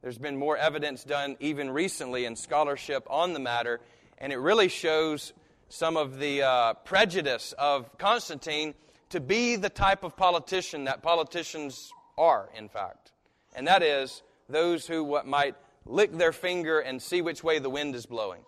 There's 0.02 0.18
been 0.18 0.36
more 0.36 0.56
evidence 0.56 1.02
done 1.02 1.36
even 1.40 1.70
recently 1.70 2.26
in 2.26 2.36
scholarship 2.36 3.04
on 3.10 3.32
the 3.32 3.40
matter, 3.40 3.80
and 4.18 4.32
it 4.32 4.38
really 4.38 4.68
shows 4.68 5.32
some 5.68 5.96
of 5.96 6.20
the 6.20 6.42
uh, 6.42 6.74
prejudice 6.74 7.52
of 7.58 7.98
Constantine 7.98 8.74
to 9.10 9.18
be 9.18 9.56
the 9.56 9.68
type 9.68 10.04
of 10.04 10.16
politician 10.16 10.84
that 10.84 11.02
politicians 11.02 11.90
are, 12.16 12.50
in 12.56 12.68
fact. 12.68 13.10
And 13.56 13.66
that 13.66 13.82
is 13.82 14.22
those 14.48 14.86
who 14.86 15.02
what 15.02 15.26
might 15.26 15.56
lick 15.88 16.12
their 16.12 16.32
finger 16.32 16.80
and 16.80 17.00
see 17.00 17.22
which 17.22 17.42
way 17.42 17.58
the 17.58 17.70
wind 17.70 17.94
is 17.94 18.06
blowing. 18.06 18.42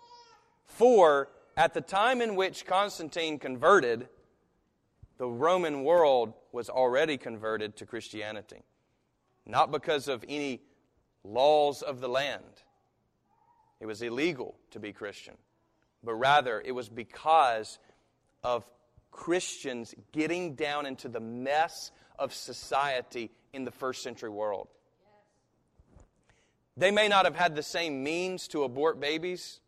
For 0.67 1.29
at 1.57 1.75
the 1.75 1.81
time 1.81 2.21
in 2.21 2.37
which 2.37 2.67
Constantine 2.67 3.39
converted, 3.39 4.09
the 5.19 5.29
Roman 5.29 5.85
world 5.85 6.33
was 6.53 6.71
already 6.71 7.19
converted 7.19 7.77
to 7.77 7.87
Christianity. 7.87 8.63
Not 9.47 9.71
because 9.71 10.09
of 10.09 10.25
any 10.29 10.61
laws 11.25 11.83
of 11.83 12.01
the 12.01 12.09
land. 12.09 12.63
It 13.81 13.87
was 13.87 14.03
illegal 14.03 14.55
to 14.71 14.79
be 14.79 14.93
Christian, 14.93 15.35
but 16.05 16.15
rather 16.15 16.61
it 16.61 16.73
was 16.73 16.89
because 16.89 17.79
of 18.43 18.65
Christians 19.11 19.95
getting 20.13 20.55
down 20.55 20.87
into 20.87 21.09
the 21.09 21.21
mess 21.21 21.91
of 22.19 22.33
society 22.33 23.31
in 23.53 23.65
the 23.65 23.71
first 23.71 24.03
century 24.03 24.31
world. 24.31 24.69
They 26.81 26.91
may 26.91 27.09
not 27.09 27.27
have 27.27 27.37
had 27.37 27.55
the 27.55 27.63
same 27.63 28.03
means 28.03 28.49
to 28.49 28.65
abort 28.65 28.99
babies 28.99 29.61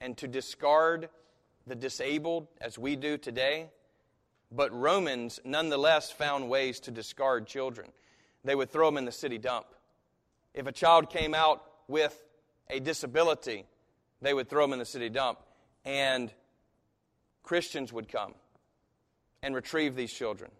and 0.00 0.16
to 0.16 0.26
discard 0.26 1.10
the 1.66 1.74
disabled 1.74 2.48
as 2.58 2.78
we 2.78 2.96
do 2.96 3.18
today, 3.18 3.68
but 4.50 4.72
Romans 4.72 5.40
nonetheless 5.44 6.10
found 6.10 6.48
ways 6.48 6.80
to 6.80 6.90
discard 6.90 7.46
children. 7.46 7.90
They 8.44 8.54
would 8.54 8.70
throw 8.70 8.86
them 8.86 8.96
in 8.96 9.04
the 9.04 9.12
city 9.12 9.36
dump. 9.36 9.66
If 10.54 10.66
a 10.66 10.72
child 10.72 11.10
came 11.10 11.34
out 11.34 11.62
with 11.86 12.18
a 12.70 12.80
disability, 12.80 13.66
they 14.22 14.32
would 14.32 14.48
throw 14.48 14.64
them 14.64 14.72
in 14.72 14.78
the 14.78 14.86
city 14.86 15.10
dump, 15.10 15.40
and 15.84 16.32
Christians 17.42 17.92
would 17.92 18.08
come 18.10 18.32
and 19.42 19.54
retrieve 19.54 19.96
these 19.96 20.14
children 20.14 20.50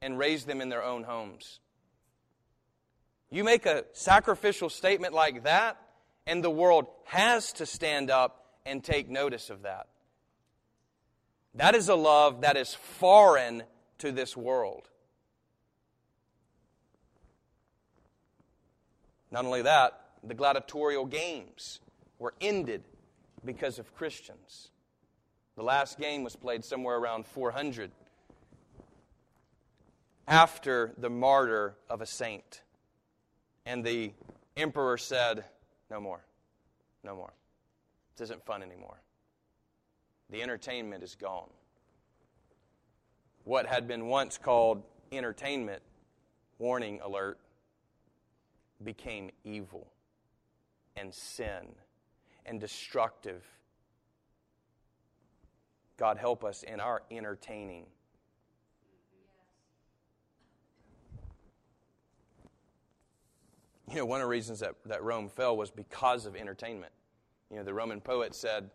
and 0.00 0.18
raise 0.18 0.46
them 0.46 0.62
in 0.62 0.70
their 0.70 0.82
own 0.82 1.02
homes. 1.02 1.60
You 3.30 3.44
make 3.44 3.66
a 3.66 3.84
sacrificial 3.92 4.70
statement 4.70 5.12
like 5.12 5.44
that, 5.44 5.80
and 6.26 6.42
the 6.42 6.50
world 6.50 6.86
has 7.04 7.52
to 7.54 7.66
stand 7.66 8.10
up 8.10 8.46
and 8.64 8.82
take 8.82 9.08
notice 9.08 9.50
of 9.50 9.62
that. 9.62 9.88
That 11.54 11.74
is 11.74 11.88
a 11.88 11.94
love 11.94 12.42
that 12.42 12.56
is 12.56 12.74
foreign 12.74 13.62
to 13.98 14.12
this 14.12 14.36
world. 14.36 14.88
Not 19.30 19.44
only 19.44 19.62
that, 19.62 20.00
the 20.22 20.34
gladiatorial 20.34 21.06
games 21.06 21.80
were 22.18 22.34
ended 22.40 22.82
because 23.44 23.78
of 23.78 23.94
Christians. 23.94 24.70
The 25.56 25.62
last 25.62 25.98
game 25.98 26.22
was 26.22 26.36
played 26.36 26.64
somewhere 26.64 26.96
around 26.96 27.26
400 27.26 27.90
after 30.28 30.92
the 30.98 31.10
martyr 31.10 31.76
of 31.88 32.00
a 32.00 32.06
saint. 32.06 32.62
And 33.66 33.84
the 33.84 34.12
emperor 34.56 34.96
said, 34.96 35.44
No 35.90 36.00
more. 36.00 36.24
No 37.04 37.14
more. 37.14 37.32
This 38.16 38.30
isn't 38.30 38.46
fun 38.46 38.62
anymore. 38.62 39.02
The 40.30 40.42
entertainment 40.42 41.02
is 41.02 41.14
gone. 41.14 41.50
What 43.44 43.66
had 43.66 43.86
been 43.86 44.06
once 44.06 44.38
called 44.38 44.82
entertainment, 45.12 45.82
warning 46.58 47.00
alert, 47.04 47.38
became 48.82 49.30
evil 49.44 49.92
and 50.96 51.12
sin 51.12 51.74
and 52.44 52.60
destructive. 52.60 53.44
God 55.96 56.18
help 56.18 56.44
us 56.44 56.62
in 56.62 56.80
our 56.80 57.02
entertaining. 57.10 57.86
You 63.88 63.98
know, 63.98 64.04
one 64.04 64.20
of 64.20 64.24
the 64.24 64.30
reasons 64.30 64.60
that, 64.60 64.74
that 64.86 65.02
Rome 65.02 65.28
fell 65.28 65.56
was 65.56 65.70
because 65.70 66.26
of 66.26 66.34
entertainment. 66.34 66.92
You 67.50 67.58
know, 67.58 67.62
the 67.62 67.74
Roman 67.74 68.00
poet 68.00 68.34
said 68.34 68.70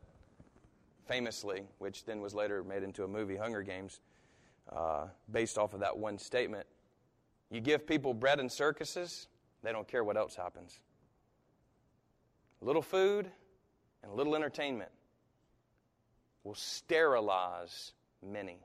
famously, 1.08 1.64
which 1.80 2.06
then 2.06 2.22
was 2.22 2.34
later 2.34 2.64
made 2.64 2.84
into 2.84 3.04
a 3.04 3.08
movie, 3.08 3.36
Hunger 3.36 3.62
Games, 3.62 4.00
uh, 4.72 5.08
based 5.30 5.58
off 5.58 5.74
of 5.74 5.82
that 5.82 5.98
one 5.98 6.18
statement 6.18 6.66
you 7.52 7.60
give 7.60 7.86
people 7.86 8.14
bread 8.14 8.40
and 8.40 8.50
circuses, 8.50 9.28
they 9.62 9.74
don't 9.74 9.88
care 9.88 10.04
what 10.04 10.16
else 10.16 10.36
happens. 10.36 10.80
A 12.62 12.66
little 12.66 12.82
food 12.82 13.30
and 14.02 14.12
a 14.12 14.16
little 14.16 14.36
entertainment 14.36 14.92
will 16.46 16.56
sterilize 16.56 17.92
many. 18.26 18.58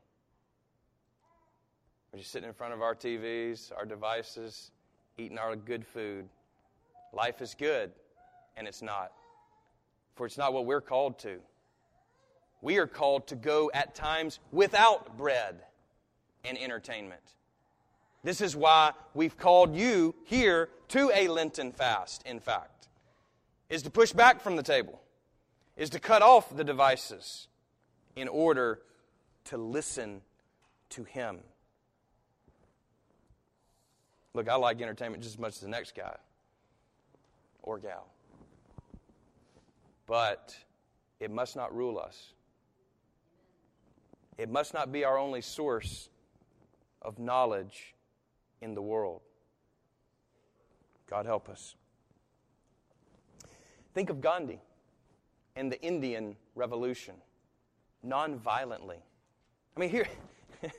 We're 2.12 2.20
just 2.20 2.30
sitting 2.30 2.48
in 2.48 2.54
front 2.54 2.72
of 2.74 2.80
our 2.80 2.94
TVs, 2.94 3.72
our 3.76 3.84
devices, 3.84 4.70
eating 5.18 5.36
our 5.36 5.56
good 5.56 5.84
food. 5.84 6.28
Life 7.16 7.40
is 7.40 7.54
good, 7.54 7.92
and 8.58 8.68
it's 8.68 8.82
not. 8.82 9.10
For 10.16 10.26
it's 10.26 10.36
not 10.36 10.52
what 10.52 10.66
we're 10.66 10.82
called 10.82 11.18
to. 11.20 11.38
We 12.60 12.76
are 12.76 12.86
called 12.86 13.26
to 13.28 13.36
go 13.36 13.70
at 13.72 13.94
times 13.94 14.38
without 14.52 15.16
bread 15.16 15.62
and 16.44 16.58
entertainment. 16.58 17.22
This 18.22 18.42
is 18.42 18.54
why 18.54 18.92
we've 19.14 19.36
called 19.36 19.74
you 19.74 20.14
here 20.24 20.68
to 20.88 21.10
a 21.14 21.28
Lenten 21.28 21.72
fast, 21.72 22.22
in 22.26 22.38
fact, 22.38 22.88
is 23.70 23.82
to 23.82 23.90
push 23.90 24.12
back 24.12 24.42
from 24.42 24.56
the 24.56 24.62
table, 24.62 25.00
is 25.76 25.88
to 25.90 25.98
cut 25.98 26.20
off 26.20 26.54
the 26.54 26.64
devices 26.64 27.48
in 28.14 28.28
order 28.28 28.80
to 29.44 29.56
listen 29.56 30.20
to 30.90 31.04
Him. 31.04 31.38
Look, 34.34 34.50
I 34.50 34.56
like 34.56 34.82
entertainment 34.82 35.22
just 35.22 35.36
as 35.36 35.40
much 35.40 35.54
as 35.54 35.60
the 35.60 35.68
next 35.68 35.94
guy 35.94 36.16
or 37.66 37.78
gal. 37.78 38.06
But 40.06 40.56
it 41.20 41.30
must 41.30 41.56
not 41.56 41.76
rule 41.76 41.98
us. 41.98 42.32
It 44.38 44.50
must 44.50 44.72
not 44.72 44.92
be 44.92 45.04
our 45.04 45.18
only 45.18 45.42
source 45.42 46.08
of 47.02 47.18
knowledge 47.18 47.94
in 48.62 48.74
the 48.74 48.82
world. 48.82 49.20
God 51.08 51.26
help 51.26 51.48
us. 51.48 51.74
Think 53.94 54.10
of 54.10 54.20
Gandhi 54.20 54.60
and 55.54 55.72
the 55.72 55.80
Indian 55.80 56.36
Revolution 56.54 57.14
nonviolently. 58.06 58.98
I 59.76 59.80
mean, 59.80 59.90
here, 59.90 60.06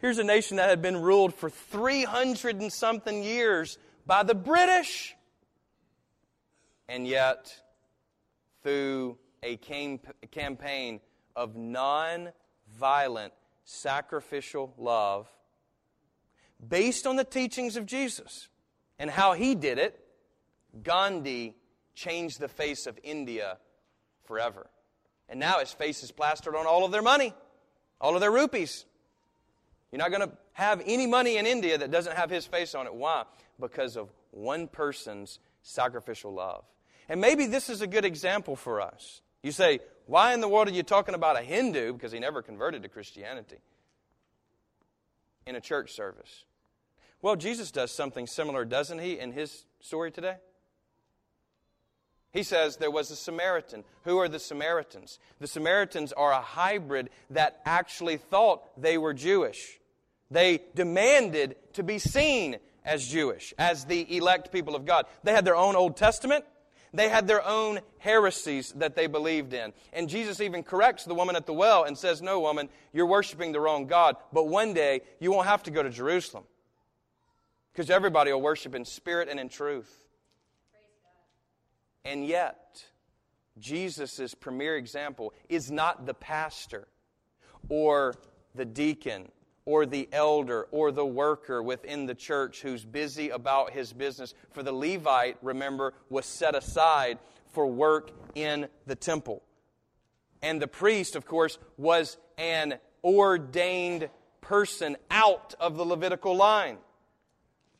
here's 0.00 0.18
a 0.18 0.24
nation 0.24 0.58
that 0.58 0.68
had 0.68 0.82
been 0.82 1.00
ruled 1.00 1.34
for 1.34 1.48
300 1.48 2.60
and 2.60 2.72
something 2.72 3.22
years 3.22 3.78
by 4.06 4.22
the 4.22 4.34
British. 4.34 5.14
And 6.90 7.06
yet, 7.06 7.54
through 8.64 9.16
a 9.44 9.56
campaign 9.56 11.00
of 11.36 11.54
non-violent, 11.54 13.32
sacrificial 13.64 14.74
love, 14.76 15.28
based 16.68 17.06
on 17.06 17.14
the 17.14 17.22
teachings 17.22 17.76
of 17.76 17.86
Jesus 17.86 18.48
and 18.98 19.08
how 19.08 19.34
he 19.34 19.54
did 19.54 19.78
it, 19.78 20.04
Gandhi 20.82 21.54
changed 21.94 22.40
the 22.40 22.48
face 22.48 22.88
of 22.88 22.98
India 23.04 23.58
forever. 24.24 24.66
And 25.28 25.38
now 25.38 25.60
his 25.60 25.72
face 25.72 26.02
is 26.02 26.10
plastered 26.10 26.56
on 26.56 26.66
all 26.66 26.84
of 26.84 26.90
their 26.90 27.02
money, 27.02 27.32
all 28.00 28.16
of 28.16 28.20
their 28.20 28.32
rupees. 28.32 28.84
You're 29.92 30.00
not 30.00 30.10
going 30.10 30.28
to 30.28 30.36
have 30.54 30.82
any 30.84 31.06
money 31.06 31.36
in 31.36 31.46
India 31.46 31.78
that 31.78 31.92
doesn't 31.92 32.16
have 32.16 32.30
his 32.30 32.46
face 32.46 32.74
on 32.74 32.86
it. 32.86 32.94
Why? 32.94 33.26
Because 33.60 33.96
of 33.96 34.08
one 34.32 34.66
person's 34.66 35.38
sacrificial 35.62 36.34
love. 36.34 36.64
And 37.10 37.20
maybe 37.20 37.46
this 37.46 37.68
is 37.68 37.82
a 37.82 37.88
good 37.88 38.04
example 38.04 38.54
for 38.54 38.80
us. 38.80 39.20
You 39.42 39.50
say, 39.50 39.80
why 40.06 40.32
in 40.32 40.40
the 40.40 40.48
world 40.48 40.68
are 40.68 40.72
you 40.72 40.84
talking 40.84 41.16
about 41.16 41.36
a 41.36 41.42
Hindu? 41.42 41.92
Because 41.92 42.12
he 42.12 42.20
never 42.20 42.40
converted 42.40 42.84
to 42.84 42.88
Christianity 42.88 43.56
in 45.44 45.56
a 45.56 45.60
church 45.60 45.92
service. 45.92 46.44
Well, 47.20 47.34
Jesus 47.34 47.72
does 47.72 47.90
something 47.90 48.28
similar, 48.28 48.64
doesn't 48.64 49.00
he, 49.00 49.18
in 49.18 49.32
his 49.32 49.64
story 49.80 50.12
today? 50.12 50.36
He 52.32 52.44
says 52.44 52.76
there 52.76 52.92
was 52.92 53.10
a 53.10 53.16
Samaritan. 53.16 53.82
Who 54.04 54.18
are 54.18 54.28
the 54.28 54.38
Samaritans? 54.38 55.18
The 55.40 55.48
Samaritans 55.48 56.12
are 56.12 56.30
a 56.30 56.40
hybrid 56.40 57.10
that 57.30 57.60
actually 57.66 58.18
thought 58.18 58.62
they 58.80 58.96
were 58.98 59.14
Jewish. 59.14 59.80
They 60.30 60.60
demanded 60.76 61.56
to 61.72 61.82
be 61.82 61.98
seen 61.98 62.58
as 62.84 63.08
Jewish, 63.08 63.52
as 63.58 63.86
the 63.86 64.16
elect 64.16 64.52
people 64.52 64.76
of 64.76 64.86
God. 64.86 65.06
They 65.24 65.32
had 65.32 65.44
their 65.44 65.56
own 65.56 65.74
Old 65.74 65.96
Testament. 65.96 66.44
They 66.92 67.08
had 67.08 67.28
their 67.28 67.46
own 67.46 67.80
heresies 67.98 68.72
that 68.72 68.96
they 68.96 69.06
believed 69.06 69.52
in. 69.52 69.72
And 69.92 70.08
Jesus 70.08 70.40
even 70.40 70.62
corrects 70.62 71.04
the 71.04 71.14
woman 71.14 71.36
at 71.36 71.46
the 71.46 71.52
well 71.52 71.84
and 71.84 71.96
says, 71.96 72.20
No, 72.20 72.40
woman, 72.40 72.68
you're 72.92 73.06
worshiping 73.06 73.52
the 73.52 73.60
wrong 73.60 73.86
God. 73.86 74.16
But 74.32 74.48
one 74.48 74.74
day, 74.74 75.02
you 75.20 75.30
won't 75.30 75.46
have 75.46 75.62
to 75.64 75.70
go 75.70 75.82
to 75.82 75.90
Jerusalem 75.90 76.44
because 77.72 77.90
everybody 77.90 78.32
will 78.32 78.42
worship 78.42 78.74
in 78.74 78.84
spirit 78.84 79.28
and 79.28 79.38
in 79.38 79.48
truth. 79.48 80.08
And 82.04 82.26
yet, 82.26 82.84
Jesus' 83.58 84.34
premier 84.34 84.76
example 84.76 85.32
is 85.48 85.70
not 85.70 86.06
the 86.06 86.14
pastor 86.14 86.88
or 87.68 88.14
the 88.54 88.64
deacon 88.64 89.28
or 89.64 89.86
the 89.86 90.08
elder 90.12 90.66
or 90.70 90.90
the 90.90 91.04
worker 91.06 91.62
within 91.62 92.06
the 92.06 92.14
church 92.14 92.62
who's 92.62 92.84
busy 92.84 93.30
about 93.30 93.72
his 93.72 93.92
business. 93.92 94.34
For 94.52 94.62
the 94.62 94.72
Levite, 94.72 95.36
remember, 95.42 95.94
was 96.08 96.26
set 96.26 96.54
aside 96.54 97.18
for 97.52 97.66
work 97.66 98.10
in 98.34 98.68
the 98.86 98.94
temple. 98.94 99.42
And 100.42 100.60
the 100.60 100.66
priest, 100.66 101.16
of 101.16 101.26
course, 101.26 101.58
was 101.76 102.16
an 102.38 102.78
ordained 103.04 104.08
person 104.40 104.96
out 105.10 105.54
of 105.60 105.76
the 105.76 105.84
Levitical 105.84 106.34
line. 106.34 106.78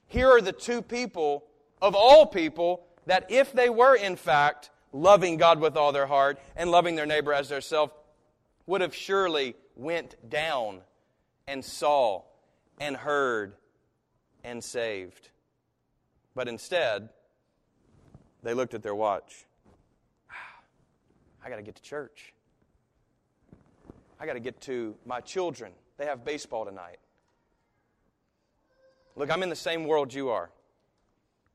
Here 0.07 0.29
are 0.29 0.41
the 0.41 0.53
two 0.53 0.83
people, 0.83 1.45
of 1.81 1.95
all 1.95 2.27
people, 2.27 2.85
that 3.07 3.31
if 3.31 3.53
they 3.53 3.71
were 3.71 3.95
in 3.95 4.17
fact 4.17 4.71
loving 4.93 5.37
God 5.37 5.61
with 5.61 5.77
all 5.77 5.93
their 5.93 6.07
heart 6.07 6.39
and 6.57 6.71
loving 6.71 6.97
their 6.97 7.07
neighbor 7.07 7.33
as 7.33 7.49
their 7.49 7.61
self, 7.61 7.93
would 8.67 8.81
have 8.81 8.95
surely 8.95 9.55
went 9.75 10.17
down 10.29 10.81
and 11.51 11.65
saw 11.65 12.23
and 12.79 12.97
heard 12.97 13.55
and 14.45 14.63
saved. 14.63 15.31
But 16.35 16.47
instead, 16.47 17.09
they 18.45 18.55
looked 18.55 18.73
at 18.73 18.85
their 18.85 18.95
watch. 18.95 19.47
I 21.45 21.51
got 21.51 21.57
to 21.57 21.63
get 21.63 21.75
to 21.75 21.83
church. 21.83 22.33
I 24.21 24.27
got 24.27 24.35
to 24.35 24.41
get 24.41 24.61
to 24.63 24.95
my 25.05 25.21
children. 25.21 25.73
They 25.99 26.07
have 26.07 26.25
baseball 26.25 26.65
tonight. 26.65 26.99
Look, 29.17 29.31
I'm 29.31 29.43
in 29.43 29.49
the 29.49 29.57
same 29.57 29.85
world 29.85 30.15
you 30.15 30.29
are. 30.29 30.51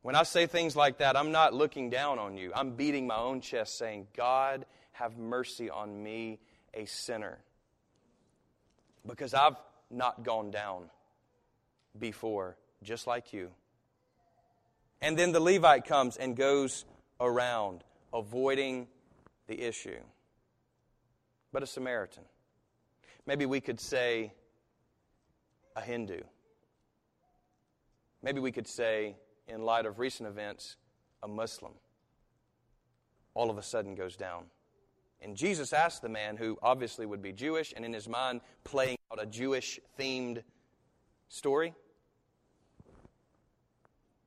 When 0.01 0.13
I 0.13 0.23
say 0.23 0.45
things 0.45 0.75
like 0.75 0.97
that, 0.97 1.15
I'm 1.15 1.31
not 1.31 1.53
looking 1.53 1.89
down 1.89 2.19
on 2.19 2.35
you. 2.35 2.51
I'm 2.53 2.71
beating 2.71 3.07
my 3.07 3.17
own 3.17 3.39
chest 3.39 3.77
saying, 3.77 4.07
God, 4.15 4.65
have 4.91 5.17
mercy 5.17 5.69
on 5.69 6.03
me, 6.03 6.39
a 6.73 6.85
sinner. 6.85 7.39
Because 9.07 9.33
I've 9.33 9.55
not 9.95 10.23
gone 10.23 10.51
down 10.51 10.89
before, 11.97 12.57
just 12.83 13.07
like 13.07 13.33
you. 13.33 13.49
And 15.01 15.17
then 15.17 15.31
the 15.31 15.39
Levite 15.39 15.85
comes 15.85 16.17
and 16.17 16.35
goes 16.35 16.85
around, 17.19 17.83
avoiding 18.13 18.87
the 19.47 19.61
issue. 19.61 19.99
But 21.51 21.63
a 21.63 21.67
Samaritan. 21.67 22.23
Maybe 23.25 23.45
we 23.45 23.61
could 23.61 23.79
say 23.79 24.33
a 25.75 25.81
Hindu. 25.81 26.21
Maybe 28.21 28.39
we 28.39 28.51
could 28.51 28.67
say, 28.67 29.15
in 29.47 29.63
light 29.63 29.85
of 29.85 29.99
recent 29.99 30.27
events, 30.27 30.77
a 31.21 31.27
Muslim. 31.27 31.73
All 33.33 33.49
of 33.49 33.57
a 33.57 33.63
sudden 33.63 33.95
goes 33.95 34.15
down. 34.15 34.45
And 35.25 35.35
Jesus 35.35 35.73
asked 35.73 36.03
the 36.03 36.09
man, 36.09 36.37
who 36.37 36.55
obviously 36.61 37.07
would 37.07 37.23
be 37.23 37.33
Jewish 37.33 37.73
and 37.75 37.83
in 37.83 37.91
his 37.91 38.07
mind 38.07 38.41
playing 38.63 38.97
out 39.11 39.19
a 39.19 39.25
Jewish 39.25 39.79
themed 39.99 40.43
story, 41.29 41.73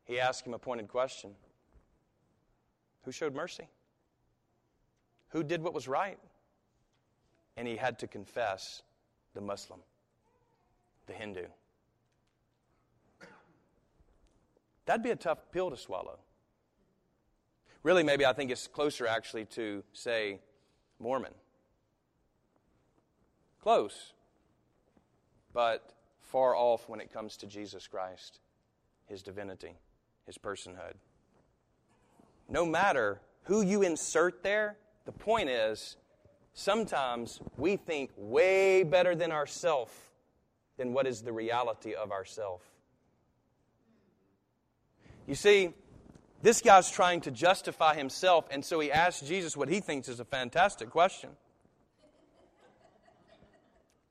he 0.06 0.18
asked 0.18 0.44
him 0.44 0.54
a 0.54 0.58
pointed 0.58 0.88
question 0.88 1.37
Who 3.04 3.12
showed 3.12 3.32
mercy? 3.32 3.68
Who 5.28 5.44
did 5.44 5.62
what 5.62 5.72
was 5.72 5.87
right? 5.87 6.18
And 7.56 7.68
he 7.68 7.76
had 7.76 8.00
to 8.00 8.08
confess 8.08 8.82
the 9.34 9.40
Muslim, 9.40 9.78
the 11.06 11.12
Hindu. 11.12 11.44
That'd 14.84 15.04
be 15.04 15.11
a 15.11 15.16
tough 15.16 15.52
pill 15.52 15.70
to 15.70 15.76
swallow. 15.76 16.18
Really, 17.84 18.02
maybe 18.02 18.26
I 18.26 18.32
think 18.32 18.50
it's 18.50 18.66
closer 18.66 19.06
actually 19.06 19.44
to 19.44 19.84
say 19.92 20.40
Mormon. 20.98 21.34
Close, 23.62 24.12
but 25.52 25.92
far 26.20 26.54
off 26.54 26.88
when 26.88 27.00
it 27.00 27.12
comes 27.12 27.37
to 27.38 27.46
Jesus 27.46 27.87
Christ, 27.87 28.40
his 29.06 29.22
divinity, 29.22 29.72
his 30.26 30.38
personhood. 30.38 30.94
No 32.48 32.64
matter 32.64 33.20
who 33.44 33.62
you 33.62 33.82
insert 33.82 34.42
there, 34.42 34.76
the 35.04 35.12
point 35.12 35.48
is 35.48 35.96
sometimes 36.52 37.40
we 37.56 37.76
think 37.76 38.11
way 38.16 38.82
better 38.82 39.14
than 39.14 39.32
ourself 39.32 40.12
than 40.76 40.92
what 40.92 41.06
is 41.06 41.22
the 41.22 41.32
reality 41.32 41.94
of 41.94 42.12
ourself. 42.12 42.62
You 45.26 45.34
see, 45.34 45.74
this 46.42 46.61
guy's 46.61 46.90
trying 46.90 47.20
to 47.22 47.31
justify 47.31 47.94
himself, 47.94 48.46
and 48.51 48.64
so 48.64 48.79
he 48.81 48.92
asks 48.92 49.27
Jesus 49.27 49.57
what 49.57 49.68
he 49.68 49.81
thinks 49.81 50.09
is 50.09 50.20
a 50.20 50.24
fantastic 50.24 50.90
question. 50.90 51.31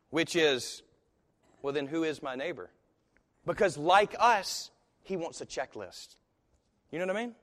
Which 0.09 0.35
is, 0.35 0.83
well, 1.61 1.73
then 1.73 1.87
who 1.87 2.03
is 2.03 2.21
my 2.21 2.35
neighbor? 2.35 2.69
Because, 3.45 3.77
like 3.77 4.15
us, 4.19 4.71
he 5.03 5.15
wants 5.15 5.41
a 5.41 5.45
checklist. 5.45 6.15
You 6.91 6.99
know 6.99 7.05
what 7.05 7.15
I 7.15 7.19
mean? 7.19 7.35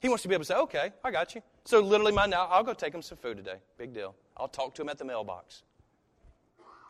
He 0.00 0.08
wants 0.08 0.22
to 0.22 0.28
be 0.28 0.34
able 0.34 0.44
to 0.44 0.48
say, 0.48 0.56
okay, 0.56 0.92
I 1.04 1.10
got 1.10 1.34
you. 1.34 1.42
So, 1.64 1.80
literally, 1.80 2.12
my 2.12 2.26
now, 2.26 2.46
I'll 2.50 2.64
go 2.64 2.74
take 2.74 2.94
him 2.94 3.02
some 3.02 3.18
food 3.18 3.36
today. 3.36 3.56
Big 3.78 3.94
deal. 3.94 4.14
I'll 4.36 4.48
talk 4.48 4.74
to 4.74 4.82
him 4.82 4.88
at 4.88 4.98
the 4.98 5.04
mailbox. 5.04 5.62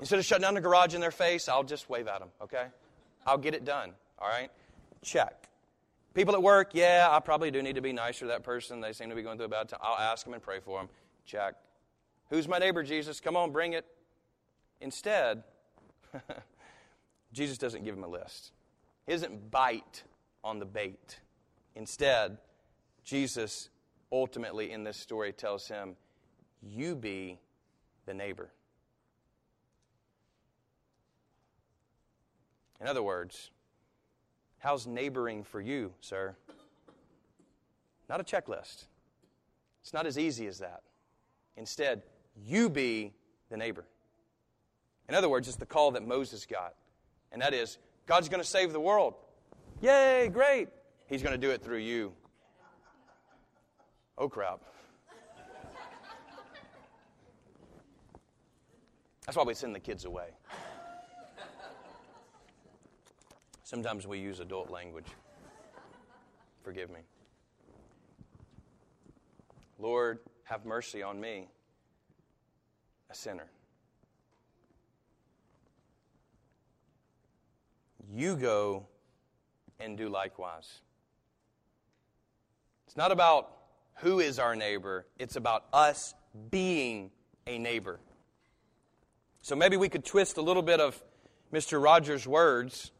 Instead 0.00 0.18
of 0.18 0.24
shutting 0.24 0.42
down 0.42 0.54
the 0.54 0.60
garage 0.60 0.94
in 0.94 1.00
their 1.00 1.10
face, 1.10 1.48
I'll 1.48 1.62
just 1.62 1.88
wave 1.88 2.08
at 2.08 2.18
them, 2.18 2.30
okay? 2.42 2.66
I'll 3.26 3.38
get 3.38 3.54
it 3.54 3.64
done, 3.64 3.92
all 4.18 4.28
right? 4.28 4.50
Check. 5.02 5.48
People 6.14 6.34
at 6.34 6.42
work, 6.42 6.70
yeah, 6.74 7.08
I 7.10 7.18
probably 7.18 7.50
do 7.50 7.60
need 7.60 7.74
to 7.74 7.82
be 7.82 7.92
nicer 7.92 8.20
to 8.20 8.26
that 8.28 8.44
person. 8.44 8.80
They 8.80 8.92
seem 8.92 9.10
to 9.10 9.16
be 9.16 9.22
going 9.22 9.36
through 9.36 9.46
a 9.46 9.50
bad 9.50 9.68
time. 9.68 9.80
I'll 9.82 9.98
ask 9.98 10.24
them 10.24 10.32
and 10.32 10.42
pray 10.42 10.60
for 10.60 10.78
them. 10.78 10.88
Check. 11.26 11.54
Who's 12.30 12.46
my 12.46 12.58
neighbor, 12.58 12.84
Jesus? 12.84 13.20
Come 13.20 13.36
on, 13.36 13.50
bring 13.50 13.72
it. 13.72 13.84
Instead, 14.80 15.42
Jesus 17.32 17.58
doesn't 17.58 17.84
give 17.84 17.96
him 17.96 18.04
a 18.04 18.08
list. 18.08 18.52
He 19.06 19.12
doesn't 19.12 19.50
bite 19.50 20.04
on 20.44 20.60
the 20.60 20.64
bait. 20.64 21.18
Instead, 21.74 22.38
Jesus 23.02 23.68
ultimately 24.12 24.70
in 24.70 24.84
this 24.84 24.96
story 24.96 25.32
tells 25.32 25.66
him, 25.66 25.96
You 26.62 26.94
be 26.94 27.40
the 28.06 28.14
neighbor. 28.14 28.50
In 32.80 32.86
other 32.86 33.02
words, 33.02 33.50
How's 34.64 34.86
neighboring 34.86 35.44
for 35.44 35.60
you, 35.60 35.92
sir? 36.00 36.34
Not 38.08 38.18
a 38.18 38.24
checklist. 38.24 38.86
It's 39.82 39.92
not 39.92 40.06
as 40.06 40.18
easy 40.18 40.46
as 40.46 40.60
that. 40.60 40.80
Instead, 41.58 42.00
you 42.34 42.70
be 42.70 43.12
the 43.50 43.58
neighbor. 43.58 43.84
In 45.06 45.14
other 45.14 45.28
words, 45.28 45.48
it's 45.48 45.58
the 45.58 45.66
call 45.66 45.90
that 45.90 46.06
Moses 46.06 46.46
got. 46.46 46.76
And 47.30 47.42
that 47.42 47.52
is 47.52 47.76
God's 48.06 48.30
going 48.30 48.42
to 48.42 48.48
save 48.48 48.72
the 48.72 48.80
world. 48.80 49.16
Yay, 49.82 50.30
great. 50.32 50.70
He's 51.08 51.22
going 51.22 51.38
to 51.38 51.46
do 51.46 51.50
it 51.50 51.62
through 51.62 51.80
you. 51.80 52.14
Oh, 54.16 54.30
crap. 54.30 54.62
That's 59.26 59.36
why 59.36 59.42
we 59.42 59.52
send 59.52 59.74
the 59.74 59.80
kids 59.80 60.06
away. 60.06 60.28
Sometimes 63.64 64.06
we 64.06 64.18
use 64.18 64.40
adult 64.40 64.70
language. 64.70 65.06
Forgive 66.62 66.90
me. 66.90 67.00
Lord, 69.78 70.18
have 70.44 70.66
mercy 70.66 71.02
on 71.02 71.18
me, 71.18 71.48
a 73.10 73.14
sinner. 73.14 73.46
You 78.12 78.36
go 78.36 78.86
and 79.80 79.96
do 79.96 80.10
likewise. 80.10 80.82
It's 82.86 82.98
not 82.98 83.12
about 83.12 83.50
who 83.96 84.20
is 84.20 84.38
our 84.38 84.54
neighbor, 84.54 85.06
it's 85.18 85.36
about 85.36 85.64
us 85.72 86.14
being 86.50 87.10
a 87.46 87.58
neighbor. 87.58 87.98
So 89.40 89.56
maybe 89.56 89.78
we 89.78 89.88
could 89.88 90.04
twist 90.04 90.36
a 90.36 90.42
little 90.42 90.62
bit 90.62 90.80
of 90.80 91.02
Mr. 91.50 91.82
Rogers' 91.82 92.26
words 92.26 92.90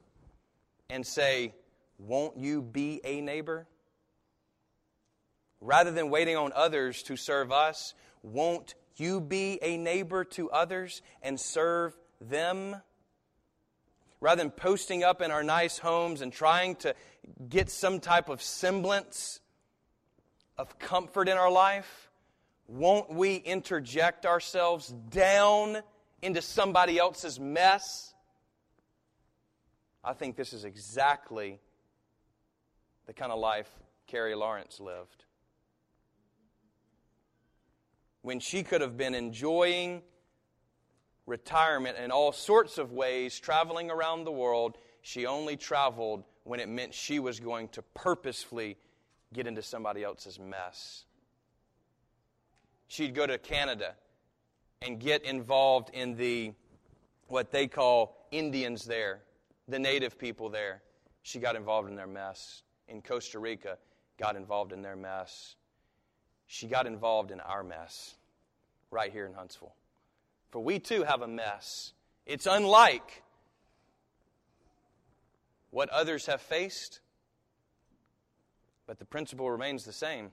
and 0.95 1.05
say, 1.05 1.53
Won't 1.99 2.39
you 2.39 2.63
be 2.63 3.01
a 3.05 3.21
neighbor? 3.21 3.67
Rather 5.61 5.91
than 5.91 6.09
waiting 6.09 6.37
on 6.37 6.53
others 6.55 7.03
to 7.05 7.17
serve 7.17 7.51
us, 7.51 7.95
won't 8.23 8.75
you 8.97 9.21
be 9.21 9.59
a 9.61 9.77
neighbor 9.77 10.25
to 10.25 10.51
others 10.51 11.03
and 11.21 11.39
serve 11.41 11.97
them? 12.21 12.77
Rather 14.21 14.41
than 14.41 14.51
posting 14.51 15.03
up 15.03 15.21
in 15.21 15.33
our 15.33 15.43
nice 15.43 15.79
homes 15.79 16.21
and 16.21 16.33
trying 16.33 16.77
to 16.77 16.95
get 17.49 17.71
some 17.71 17.99
type 17.99 18.29
of 18.29 18.41
semblance 18.41 19.41
of 20.57 20.79
comfort 20.79 21.29
in 21.29 21.37
our 21.37 21.51
life, 21.51 22.09
won't 22.69 23.13
we 23.13 23.37
interject 23.37 24.27
ourselves 24.27 24.95
down 25.11 25.79
into 26.23 26.41
somebody 26.41 26.99
else's 26.99 27.41
mess? 27.41 28.14
I 30.05 30.13
think 30.13 30.37
this 30.37 30.53
is 30.53 30.65
exactly 30.65 31.61
the 33.07 33.15
kind 33.15 33.33
of 33.33 33.39
life 33.39 33.71
Carrie 34.07 34.35
Lawrence 34.35 34.79
lived. 34.79 35.25
When 38.23 38.39
she 38.41 38.63
could 38.63 38.81
have 38.81 38.97
been 38.97 39.15
enjoying 39.15 40.03
retirement 41.27 41.97
in 41.97 42.11
all 42.11 42.33
sorts 42.33 42.77
of 42.77 42.93
ways, 42.93 43.39
traveling 43.39 43.91
around 43.91 44.25
the 44.25 44.33
world, 44.33 44.77
she 45.01 45.27
only 45.27 45.57
traveled 45.57 46.25
when 46.45 46.61
it 46.61 46.69
meant 46.69 46.93
she 46.93 47.19
was 47.19 47.41
going 47.41 47.69
to 47.69 47.83
purposefully 47.95 48.77
get 49.33 49.47
into 49.47 49.63
somebody 49.63 50.05
else's 50.05 50.39
mess. 50.39 51.05
She'd 52.89 53.15
go 53.15 53.27
to 53.27 53.39
Canada 53.39 53.95
and 54.83 55.01
get 55.01 55.25
involved 55.25 55.91
in 55.95 56.15
the 56.15 56.53
what 57.29 57.51
they 57.51 57.67
call 57.67 58.27
Indians 58.31 58.85
there, 58.85 59.23
the 59.69 59.79
native 59.79 60.19
people 60.19 60.49
there. 60.49 60.83
She 61.23 61.39
got 61.39 61.57
involved 61.57 61.89
in 61.89 61.97
their 61.97 62.07
mess. 62.07 62.63
In 62.89 63.01
Costa 63.01 63.39
Rica, 63.39 63.79
got 64.19 64.37
involved 64.37 64.73
in 64.73 64.83
their 64.83 64.97
mess. 64.97 65.57
She 66.47 66.67
got 66.67 66.87
involved 66.87 67.31
in 67.31 67.41
our 67.41 67.63
mess 67.63 68.15
right 68.91 69.11
here 69.11 69.27
in 69.27 69.33
Huntsville. 69.33 69.75
For 70.51 70.63
we 70.63 70.79
too 70.79 71.03
have 71.03 71.23
a 71.23 71.27
mess. 71.27 71.93
It's 72.27 72.47
unlike 72.47 73.23
what 75.71 75.89
others 75.89 76.27
have 76.27 76.41
faced, 76.41 77.01
but 78.87 78.99
the 78.99 79.05
principle 79.05 79.51
remains 79.51 79.85
the 79.85 79.93
same. 79.93 80.31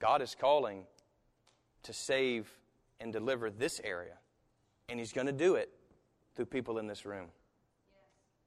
God 0.00 0.22
is 0.22 0.34
calling 0.34 0.84
to 1.84 1.92
save 1.92 2.50
and 2.98 3.12
deliver 3.12 3.50
this 3.50 3.80
area, 3.84 4.14
and 4.88 4.98
He's 4.98 5.12
going 5.12 5.28
to 5.28 5.32
do 5.32 5.54
it 5.54 5.70
through 6.34 6.46
people 6.46 6.78
in 6.78 6.86
this 6.86 7.06
room. 7.06 7.28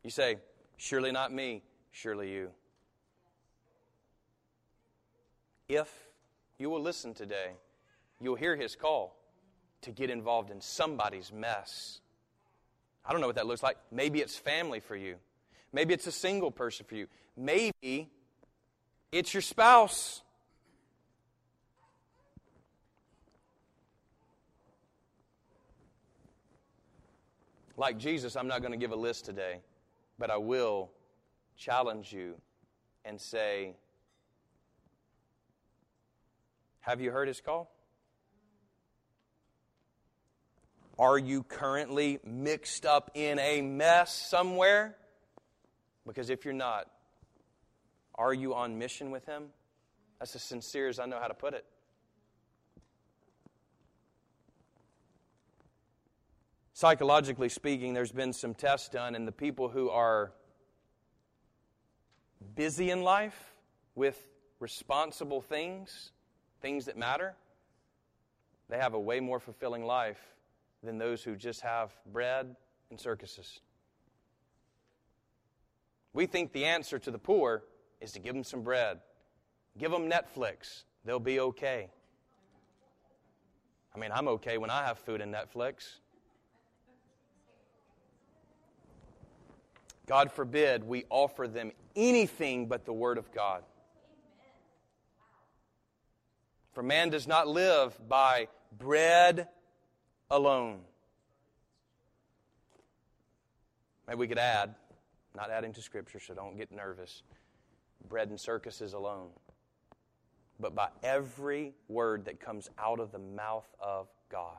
You 0.04 0.10
say, 0.10 0.38
Surely 0.78 1.12
not 1.12 1.32
me, 1.32 1.62
surely 1.92 2.32
you. 2.32 2.50
If 5.70 5.90
you 6.58 6.70
will 6.70 6.82
listen 6.82 7.14
today, 7.14 7.52
you'll 8.20 8.36
hear 8.36 8.56
His 8.56 8.76
call 8.76 9.16
to 9.82 9.92
get 9.92 10.10
involved 10.10 10.50
in 10.50 10.60
somebody's 10.60 11.32
mess. 11.32 12.02
I 13.06 13.12
don't 13.12 13.22
know 13.22 13.28
what 13.28 13.36
that 13.36 13.48
looks 13.48 13.64
like. 13.64 13.78
Maybe 13.92 14.20
it's 14.20 14.36
family 14.36 14.80
for 14.80 14.96
you. 14.96 15.16
Maybe 15.74 15.94
it's 15.94 16.08
a 16.08 16.12
single 16.12 16.52
person 16.52 16.86
for 16.88 16.96
you. 16.96 17.08
Maybe 17.38 18.10
it's 19.12 19.34
your 19.34 19.42
spouse. 19.42 20.22
Like 27.78 27.98
Jesus, 27.98 28.36
I'm 28.36 28.48
not 28.48 28.62
going 28.62 28.74
to 28.74 28.78
give 28.78 28.92
a 28.92 28.96
list 28.96 29.26
today, 29.26 29.60
but 30.22 30.30
I 30.30 30.38
will 30.38 30.92
challenge 31.58 32.14
you 32.14 32.36
and 33.04 33.20
say, 33.20 33.74
Have 36.82 37.02
you 37.02 37.10
heard 37.10 37.28
his 37.28 37.42
call? 37.42 37.72
Are 41.00 41.18
you 41.18 41.42
currently 41.42 42.20
mixed 42.24 42.86
up 42.86 43.10
in 43.16 43.40
a 43.40 43.64
mess 43.64 44.14
somewhere? 44.14 44.96
Because 46.06 46.30
if 46.30 46.46
you're 46.46 46.54
not, 46.54 46.86
are 48.14 48.34
you 48.34 48.54
on 48.54 48.78
mission 48.78 49.10
with 49.10 49.26
Him? 49.26 49.46
That's 50.20 50.36
as 50.36 50.44
sincere 50.44 50.88
as 50.88 51.00
I 51.00 51.08
know 51.08 51.20
how 51.20 51.30
to 51.30 51.34
put 51.34 51.56
it. 51.56 51.66
Psychologically 56.82 57.48
speaking, 57.48 57.94
there's 57.94 58.12
been 58.12 58.34
some 58.34 58.56
tests 58.56 58.90
done, 58.90 59.14
and 59.14 59.28
the 59.28 59.32
people 59.32 59.70
who 59.70 59.92
are 59.92 60.32
busy 62.56 62.90
in 62.90 63.04
life 63.04 63.54
with 63.94 64.20
responsible 64.60 65.42
things, 65.42 66.12
things 66.60 66.86
that 66.86 66.98
matter, 66.98 67.36
they 68.68 68.80
have 68.80 68.96
a 68.96 69.00
way 69.00 69.20
more 69.20 69.40
fulfilling 69.40 69.86
life 69.86 70.18
than 70.82 70.98
those 70.98 71.24
who 71.24 71.36
just 71.36 71.62
have 71.62 71.92
bread 72.12 72.56
and 72.90 73.00
circuses. 73.00 73.60
We 76.14 76.26
think 76.26 76.52
the 76.52 76.66
answer 76.66 76.98
to 76.98 77.12
the 77.12 77.20
poor 77.20 77.64
is 78.00 78.12
to 78.14 78.20
give 78.20 78.34
them 78.34 78.44
some 78.44 78.64
bread. 78.64 79.02
Give 79.78 79.92
them 79.92 80.10
Netflix. 80.10 80.86
They'll 81.06 81.20
be 81.20 81.40
okay. 81.42 81.92
I 83.96 84.00
mean, 84.00 84.10
I'm 84.12 84.28
okay 84.30 84.58
when 84.58 84.72
I 84.72 84.84
have 84.84 84.98
food 84.98 85.22
and 85.22 85.32
Netflix. 85.32 86.00
God 90.12 90.30
forbid 90.30 90.84
we 90.84 91.06
offer 91.10 91.48
them 91.48 91.72
anything 91.96 92.68
but 92.68 92.84
the 92.84 92.92
Word 92.92 93.18
of 93.18 93.32
God. 93.32 93.64
For 96.74 96.84
man 96.84 97.10
does 97.10 97.28
not 97.28 97.48
live 97.48 97.98
by 98.10 98.50
bread 98.78 99.48
alone. 100.30 100.82
Maybe 104.06 104.18
we 104.18 104.28
could 104.28 104.38
add 104.38 104.76
not 105.34 105.50
adding 105.50 105.72
to 105.72 105.82
Scripture, 105.82 106.20
so 106.20 106.34
don't 106.34 106.58
get 106.58 106.74
nervous. 106.74 107.24
Bread 108.10 108.28
and 108.28 108.38
circuses 108.38 108.92
alone. 108.92 109.30
But 110.60 110.76
by 110.76 110.90
every 111.04 111.72
word 111.88 112.26
that 112.26 112.42
comes 112.42 112.70
out 112.78 113.00
of 113.00 113.14
the 113.14 113.20
mouth 113.20 113.74
of 113.80 114.10
God. 114.30 114.58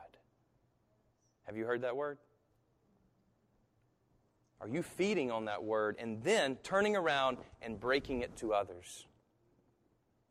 Have 1.43 1.55
you 1.55 1.65
heard 1.65 1.83
that 1.83 1.95
word? 1.95 2.17
Are 4.63 4.69
you 4.69 4.81
feeding 4.81 5.29
on 5.29 5.43
that 5.45 5.61
word 5.61 5.97
and 5.99 6.23
then 6.23 6.55
turning 6.63 6.95
around 6.95 7.35
and 7.61 7.77
breaking 7.77 8.21
it 8.21 8.33
to 8.37 8.53
others? 8.53 9.05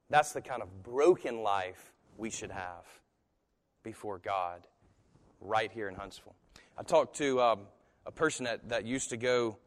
That's 0.09 0.33
the 0.33 0.41
kind 0.41 0.63
of 0.63 0.83
broken 0.83 1.43
life 1.43 1.93
we 2.17 2.31
should 2.31 2.51
have 2.51 2.87
before 3.83 4.19
God 4.19 4.67
right 5.43 5.71
here 5.71 5.87
in 5.87 5.95
Huntsville. 5.95 6.35
I 6.79 6.83
talked 6.83 7.17
to 7.17 7.43
um, 7.43 7.61
a 8.07 8.11
person 8.11 8.45
that, 8.47 8.67
that 8.71 8.87
used 8.87 9.11
to 9.11 9.19
go 9.19 9.59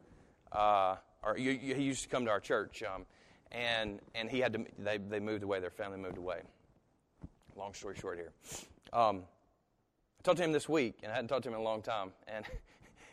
uh, 0.50 0.96
or 1.22 1.36
he 1.36 1.52
used 1.82 2.02
to 2.02 2.08
come 2.08 2.24
to 2.24 2.30
our 2.32 2.40
church, 2.40 2.82
um, 2.82 3.06
and 3.52 4.00
and 4.14 4.28
he 4.30 4.40
had 4.40 4.52
to. 4.52 4.64
They 4.78 4.98
they 4.98 5.20
moved 5.20 5.42
away. 5.42 5.58
Their 5.60 5.70
family 5.70 5.98
moved 5.98 6.18
away. 6.18 6.40
Long 7.56 7.74
story 7.74 7.96
short, 7.96 8.16
here. 8.16 8.32
Um, 8.92 9.22
I 10.20 10.22
talked 10.22 10.38
to 10.38 10.44
him 10.44 10.52
this 10.52 10.68
week, 10.68 10.98
and 11.02 11.10
I 11.10 11.14
hadn't 11.16 11.28
talked 11.28 11.42
to 11.44 11.48
him 11.48 11.54
in 11.54 11.60
a 11.60 11.64
long 11.64 11.82
time, 11.82 12.12
and. 12.26 12.44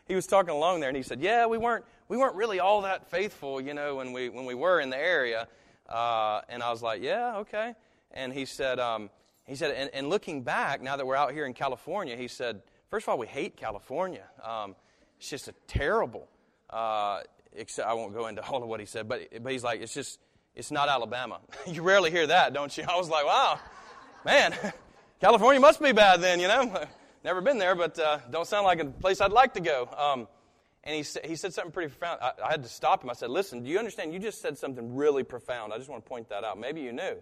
He 0.07 0.15
was 0.15 0.27
talking 0.27 0.53
along 0.53 0.79
there 0.79 0.89
and 0.89 0.97
he 0.97 1.03
said, 1.03 1.21
"Yeah, 1.21 1.45
we 1.45 1.57
weren't 1.57 1.85
we 2.07 2.17
weren't 2.17 2.35
really 2.35 2.59
all 2.59 2.81
that 2.81 3.09
faithful, 3.09 3.61
you 3.61 3.73
know, 3.73 3.95
when 3.95 4.13
we 4.13 4.29
when 4.29 4.45
we 4.45 4.55
were 4.55 4.79
in 4.79 4.89
the 4.89 4.97
area." 4.97 5.47
Uh, 5.89 6.41
and 6.49 6.63
I 6.63 6.71
was 6.71 6.81
like, 6.81 7.01
"Yeah, 7.01 7.37
okay." 7.37 7.73
And 8.11 8.31
he 8.31 8.45
said, 8.45 8.79
um, 8.79 9.09
"He 9.45 9.55
said, 9.55 9.71
and, 9.71 9.89
and, 9.93 10.09
looking 10.09 10.43
back, 10.43 10.81
now 10.81 10.95
that 10.95 11.05
we're 11.05 11.15
out 11.15 11.33
here 11.33 11.45
in 11.45 11.53
California, 11.53 12.15
he 12.15 12.27
said, 12.27 12.61
first 12.93 13.05
of 13.05 13.09
all, 13.09 13.17
we 13.17 13.25
hate 13.25 13.57
California. 13.57 14.23
Um, 14.43 14.75
it's 15.17 15.27
just 15.27 15.47
a 15.47 15.53
terrible, 15.65 16.27
uh, 16.69 17.21
except 17.55 17.87
I 17.87 17.93
won't 17.95 18.13
go 18.13 18.27
into 18.27 18.43
all 18.47 18.61
of 18.61 18.69
what 18.69 18.79
he 18.79 18.85
said, 18.85 19.09
but, 19.09 19.21
but 19.41 19.51
he's 19.51 19.63
like, 19.63 19.81
it's 19.81 19.95
just, 19.95 20.19
it's 20.53 20.69
not 20.69 20.89
Alabama. 20.89 21.39
you 21.67 21.81
rarely 21.81 22.11
hear 22.11 22.27
that, 22.27 22.53
don't 22.53 22.77
you? 22.77 22.83
I 22.87 22.95
was 22.95 23.09
like, 23.09 23.25
wow, 23.25 23.59
man, 24.23 24.53
California 25.19 25.59
must 25.59 25.81
be 25.81 25.91
bad 25.91 26.21
then, 26.21 26.39
you 26.39 26.47
know? 26.47 26.85
Never 27.23 27.39
been 27.39 27.57
there, 27.57 27.75
but 27.75 27.97
uh, 27.97 28.19
don't 28.29 28.47
sound 28.47 28.65
like 28.65 28.79
a 28.79 28.85
place 28.85 29.21
I'd 29.21 29.31
like 29.31 29.53
to 29.53 29.61
go. 29.61 29.89
Um, 29.97 30.27
and 30.83 30.93
he, 30.93 31.27
he 31.27 31.35
said 31.37 31.53
something 31.53 31.71
pretty 31.71 31.89
profound. 31.89 32.19
I, 32.21 32.31
I 32.43 32.51
had 32.51 32.63
to 32.63 32.69
stop 32.69 33.03
him. 33.03 33.09
I 33.09 33.13
said, 33.13 33.29
listen, 33.29 33.63
do 33.63 33.69
you 33.69 33.79
understand? 33.79 34.13
You 34.13 34.19
just 34.19 34.41
said 34.41 34.57
something 34.57 34.95
really 34.95 35.23
profound. 35.23 35.71
I 35.71 35.77
just 35.77 35.89
want 35.89 36.03
to 36.03 36.09
point 36.09 36.27
that 36.29 36.43
out. 36.43 36.59
Maybe 36.59 36.81
you 36.81 36.91
knew, 36.91 37.15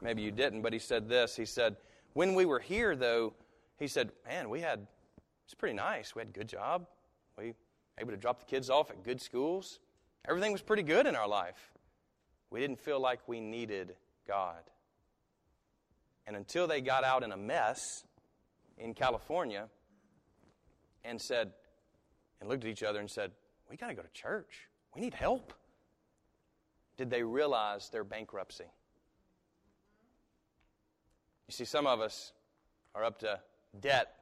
maybe 0.00 0.22
you 0.22 0.30
didn't, 0.30 0.62
but 0.62 0.72
he 0.72 0.78
said 0.78 1.08
this. 1.08 1.34
He 1.34 1.44
said, 1.44 1.76
when 2.12 2.34
we 2.34 2.46
were 2.46 2.60
here, 2.60 2.94
though, 2.94 3.32
he 3.78 3.88
said, 3.88 4.12
man, 4.26 4.48
we 4.48 4.60
had, 4.60 4.86
it's 5.44 5.54
pretty 5.54 5.74
nice. 5.74 6.14
We 6.14 6.20
had 6.20 6.28
a 6.28 6.38
good 6.38 6.48
job. 6.48 6.86
We 7.36 7.54
able 7.98 8.12
to 8.12 8.16
drop 8.16 8.38
the 8.38 8.46
kids 8.46 8.70
off 8.70 8.90
at 8.90 9.02
good 9.02 9.20
schools. 9.20 9.80
Everything 10.28 10.52
was 10.52 10.62
pretty 10.62 10.84
good 10.84 11.06
in 11.06 11.16
our 11.16 11.28
life. 11.28 11.72
We 12.50 12.60
didn't 12.60 12.78
feel 12.78 13.00
like 13.00 13.26
we 13.26 13.40
needed 13.40 13.94
God. 14.26 14.62
And 16.28 16.36
until 16.36 16.68
they 16.68 16.80
got 16.80 17.02
out 17.02 17.24
in 17.24 17.32
a 17.32 17.36
mess 17.36 18.04
in 18.78 18.94
California 18.94 19.68
and 21.04 21.20
said, 21.20 21.52
and 22.40 22.48
looked 22.48 22.64
at 22.64 22.70
each 22.70 22.82
other 22.82 23.00
and 23.00 23.10
said, 23.10 23.32
We 23.70 23.76
got 23.76 23.88
to 23.88 23.94
go 23.94 24.02
to 24.02 24.12
church. 24.12 24.68
We 24.94 25.00
need 25.00 25.14
help. 25.14 25.52
Did 26.96 27.10
they 27.10 27.22
realize 27.22 27.90
their 27.90 28.04
bankruptcy? 28.04 28.64
You 31.46 31.52
see, 31.52 31.64
some 31.64 31.86
of 31.86 32.00
us 32.00 32.32
are 32.94 33.04
up 33.04 33.20
to 33.20 33.40
debt, 33.80 34.14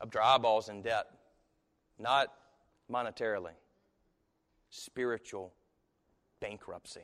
up 0.00 0.10
to 0.12 0.24
eyeballs 0.24 0.68
in 0.68 0.82
debt. 0.82 1.06
Not 1.98 2.32
monetarily, 2.90 3.52
spiritual 4.70 5.52
bankruptcy. 6.40 7.02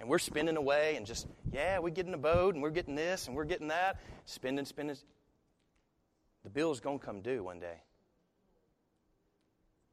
And 0.00 0.08
we're 0.08 0.18
spinning 0.18 0.56
away 0.56 0.96
and 0.96 1.06
just, 1.06 1.26
yeah, 1.52 1.78
we're 1.78 1.90
getting 1.90 2.14
a 2.14 2.18
boat 2.18 2.54
and 2.54 2.62
we're 2.62 2.70
getting 2.70 2.94
this 2.94 3.26
and 3.26 3.36
we're 3.36 3.44
getting 3.44 3.68
that. 3.68 4.00
Spending, 4.24 4.64
spending. 4.64 4.96
The 6.44 6.50
bill's 6.50 6.80
going 6.80 6.98
to 6.98 7.04
come 7.04 7.20
due 7.20 7.44
one 7.44 7.60
day. 7.60 7.82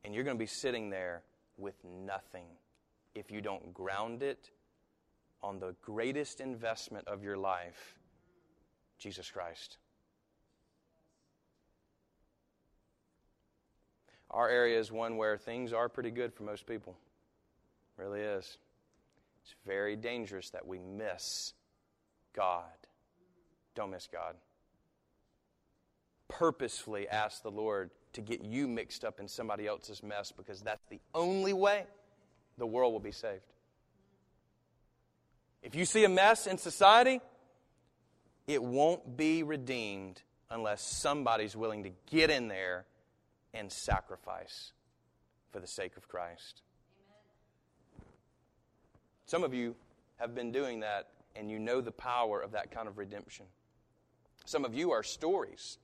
And 0.03 0.13
you're 0.13 0.23
going 0.23 0.37
to 0.37 0.39
be 0.39 0.47
sitting 0.47 0.89
there 0.89 1.23
with 1.57 1.75
nothing 1.83 2.45
if 3.15 3.31
you 3.31 3.41
don't 3.41 3.73
ground 3.73 4.23
it 4.23 4.51
on 5.41 5.59
the 5.59 5.75
greatest 5.81 6.39
investment 6.39 7.07
of 7.07 7.23
your 7.23 7.37
life 7.37 7.97
Jesus 8.97 9.29
Christ. 9.29 9.77
Our 14.29 14.49
area 14.49 14.79
is 14.79 14.91
one 14.91 15.17
where 15.17 15.37
things 15.37 15.71
are 15.71 15.87
pretty 15.87 16.11
good 16.11 16.33
for 16.33 16.43
most 16.43 16.65
people. 16.65 16.97
It 17.97 18.01
really 18.01 18.21
is. 18.21 18.57
It's 19.43 19.55
very 19.65 19.95
dangerous 19.95 20.49
that 20.49 20.67
we 20.67 20.79
miss 20.79 21.53
God. 22.33 22.65
Don't 23.75 23.91
miss 23.91 24.07
God. 24.11 24.35
Purposefully 26.27 27.07
ask 27.07 27.41
the 27.43 27.51
Lord 27.51 27.91
to 28.13 28.21
get 28.21 28.43
you 28.43 28.67
mixed 28.67 29.05
up 29.05 29.19
in 29.19 29.27
somebody 29.27 29.67
else's 29.67 30.03
mess 30.03 30.31
because 30.31 30.61
that's 30.61 30.85
the 30.89 30.99
only 31.13 31.53
way 31.53 31.85
the 32.57 32.65
world 32.65 32.93
will 32.93 32.99
be 32.99 33.11
saved. 33.11 33.41
If 35.61 35.75
you 35.75 35.85
see 35.85 36.03
a 36.03 36.09
mess 36.09 36.47
in 36.47 36.57
society, 36.57 37.21
it 38.47 38.63
won't 38.63 39.17
be 39.17 39.43
redeemed 39.43 40.21
unless 40.49 40.81
somebody's 40.81 41.55
willing 41.55 41.83
to 41.83 41.91
get 42.09 42.29
in 42.29 42.47
there 42.47 42.85
and 43.53 43.71
sacrifice 43.71 44.71
for 45.51 45.59
the 45.59 45.67
sake 45.67 45.97
of 45.97 46.07
Christ. 46.07 46.61
Some 49.25 49.43
of 49.43 49.53
you 49.53 49.75
have 50.17 50.33
been 50.33 50.51
doing 50.51 50.79
that, 50.81 51.09
and 51.35 51.51
you 51.51 51.59
know 51.59 51.81
the 51.81 51.91
power 51.91 52.41
of 52.41 52.51
that 52.53 52.71
kind 52.71 52.87
of 52.87 52.97
redemption. 52.97 53.45
Some 54.45 54.63
of 54.63 54.73
you 54.73 54.91
are 54.91 55.03
stories 55.03 55.77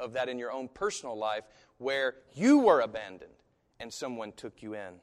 of 0.00 0.12
that 0.12 0.28
in 0.28 0.38
your 0.38 0.52
own 0.52 0.68
personal 0.68 1.16
life 1.16 1.44
where 1.78 2.14
you 2.34 2.58
were 2.58 2.80
abandoned 2.80 3.32
and 3.80 3.92
someone 3.92 4.32
took 4.32 4.62
you 4.62 4.74
in. 4.74 4.94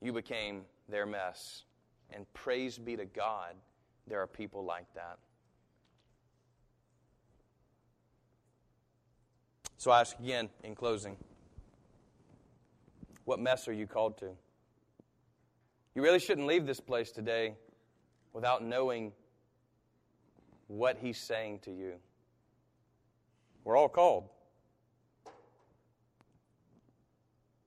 You 0.00 0.12
became 0.12 0.62
their 0.88 1.06
mess. 1.06 1.64
And 2.10 2.32
praise 2.34 2.78
be 2.78 2.96
to 2.96 3.04
God, 3.04 3.54
there 4.06 4.20
are 4.20 4.26
people 4.26 4.64
like 4.64 4.92
that. 4.94 5.18
So 9.78 9.90
I 9.90 10.00
ask 10.00 10.18
again 10.18 10.48
in 10.62 10.74
closing 10.74 11.16
what 13.24 13.40
mess 13.40 13.68
are 13.68 13.72
you 13.72 13.86
called 13.86 14.18
to? 14.18 14.30
You 15.94 16.02
really 16.02 16.18
shouldn't 16.18 16.46
leave 16.46 16.66
this 16.66 16.80
place 16.80 17.10
today 17.10 17.54
without 18.32 18.62
knowing 18.62 19.12
what 20.66 20.98
He's 21.00 21.18
saying 21.18 21.60
to 21.60 21.70
you. 21.70 21.94
We're 23.64 23.76
all 23.76 23.88
called. 23.88 24.28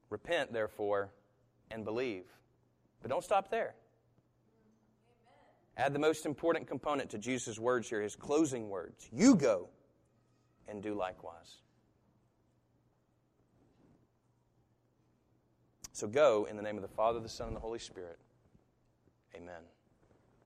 Repent, 0.09 0.53
therefore, 0.53 1.09
and 1.69 1.83
believe. 1.83 2.25
But 3.01 3.09
don't 3.09 3.23
stop 3.23 3.49
there. 3.49 3.75
Add 5.75 5.93
the 5.93 5.99
most 5.99 6.25
important 6.25 6.67
component 6.67 7.09
to 7.11 7.17
Jesus' 7.17 7.59
words 7.59 7.89
here, 7.89 8.01
his 8.01 8.15
closing 8.15 8.69
words. 8.69 9.09
You 9.11 9.35
go 9.35 9.69
and 10.67 10.81
do 10.81 10.93
likewise. 10.93 11.57
So 15.91 16.07
go 16.07 16.47
in 16.49 16.57
the 16.57 16.63
name 16.63 16.75
of 16.75 16.83
the 16.83 16.87
Father, 16.87 17.19
the 17.19 17.29
Son, 17.29 17.47
and 17.47 17.55
the 17.55 17.59
Holy 17.59 17.79
Spirit. 17.79 18.19
Amen. 19.35 19.61